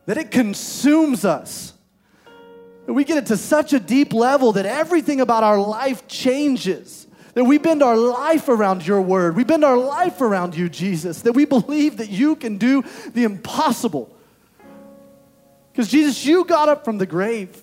that 0.07 0.18
it 0.18 0.31
consumes 0.31 1.25
us. 1.25 1.73
We 2.87 3.05
get 3.05 3.18
it 3.18 3.27
to 3.27 3.37
such 3.37 3.73
a 3.73 3.81
deep 3.81 4.12
level 4.12 4.53
that 4.53 4.66
everything 4.66 5.20
about 5.20 5.42
our 5.42 5.59
life 5.59 6.07
changes. 6.07 7.07
That 7.33 7.44
we 7.44 7.59
bend 7.59 7.83
our 7.83 7.97
life 7.97 8.49
around 8.49 8.87
your 8.87 9.01
word. 9.01 9.37
We 9.37 9.44
bend 9.44 9.64
our 9.64 9.77
life 9.77 10.20
around 10.20 10.55
you, 10.55 10.68
Jesus. 10.68 11.23
That 11.23 11.33
we 11.33 11.44
believe 11.47 11.97
that 11.97 12.11
you 12.11 12.37
can 12.37 12.59
do 12.59 12.85
the 13.12 13.25
impossible. 13.25 14.14
Because, 15.73 15.88
Jesus, 15.88 16.25
you 16.25 16.44
got 16.44 16.68
up 16.68 16.85
from 16.85 16.99
the 16.99 17.07
grave. 17.07 17.61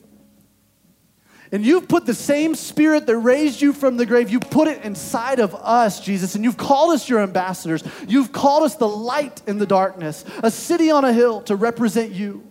And 1.53 1.65
you've 1.65 1.87
put 1.87 2.05
the 2.05 2.13
same 2.13 2.55
spirit 2.55 3.05
that 3.07 3.17
raised 3.17 3.61
you 3.61 3.73
from 3.73 3.97
the 3.97 4.05
grave, 4.05 4.29
you 4.29 4.39
put 4.39 4.67
it 4.69 4.83
inside 4.83 5.39
of 5.39 5.53
us, 5.55 5.99
Jesus. 5.99 6.35
And 6.35 6.43
you've 6.43 6.57
called 6.57 6.93
us 6.93 7.09
your 7.09 7.19
ambassadors. 7.19 7.83
You've 8.07 8.31
called 8.31 8.63
us 8.63 8.75
the 8.75 8.87
light 8.87 9.41
in 9.47 9.57
the 9.57 9.65
darkness, 9.65 10.23
a 10.43 10.49
city 10.49 10.91
on 10.91 11.03
a 11.03 11.11
hill 11.11 11.41
to 11.43 11.55
represent 11.55 12.11
you. 12.11 12.50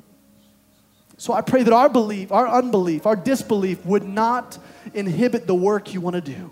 So 1.21 1.35
I 1.35 1.43
pray 1.43 1.63
that 1.65 1.73
our 1.75 1.91
belief, 1.91 2.33
our 2.33 2.49
unbelief, 2.49 3.05
our 3.05 3.15
disbelief 3.15 3.85
would 3.85 4.09
not 4.09 4.57
inhibit 4.95 5.47
the 5.47 5.55
work 5.55 5.93
you 5.93 6.01
want 6.01 6.15
to 6.15 6.23
do. 6.23 6.51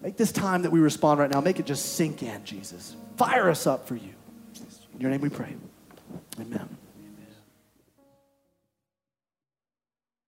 Make 0.00 0.16
this 0.16 0.32
time 0.32 0.62
that 0.62 0.70
we 0.70 0.80
respond 0.80 1.20
right 1.20 1.30
now, 1.30 1.42
make 1.42 1.60
it 1.60 1.66
just 1.66 1.96
sink 1.96 2.22
in, 2.22 2.42
Jesus. 2.46 2.96
Fire 3.18 3.50
us 3.50 3.66
up 3.66 3.86
for 3.86 3.94
you. 3.94 4.14
In 4.94 5.00
your 5.00 5.10
name 5.10 5.20
we 5.20 5.28
pray. 5.28 5.54
Amen. 6.40 6.75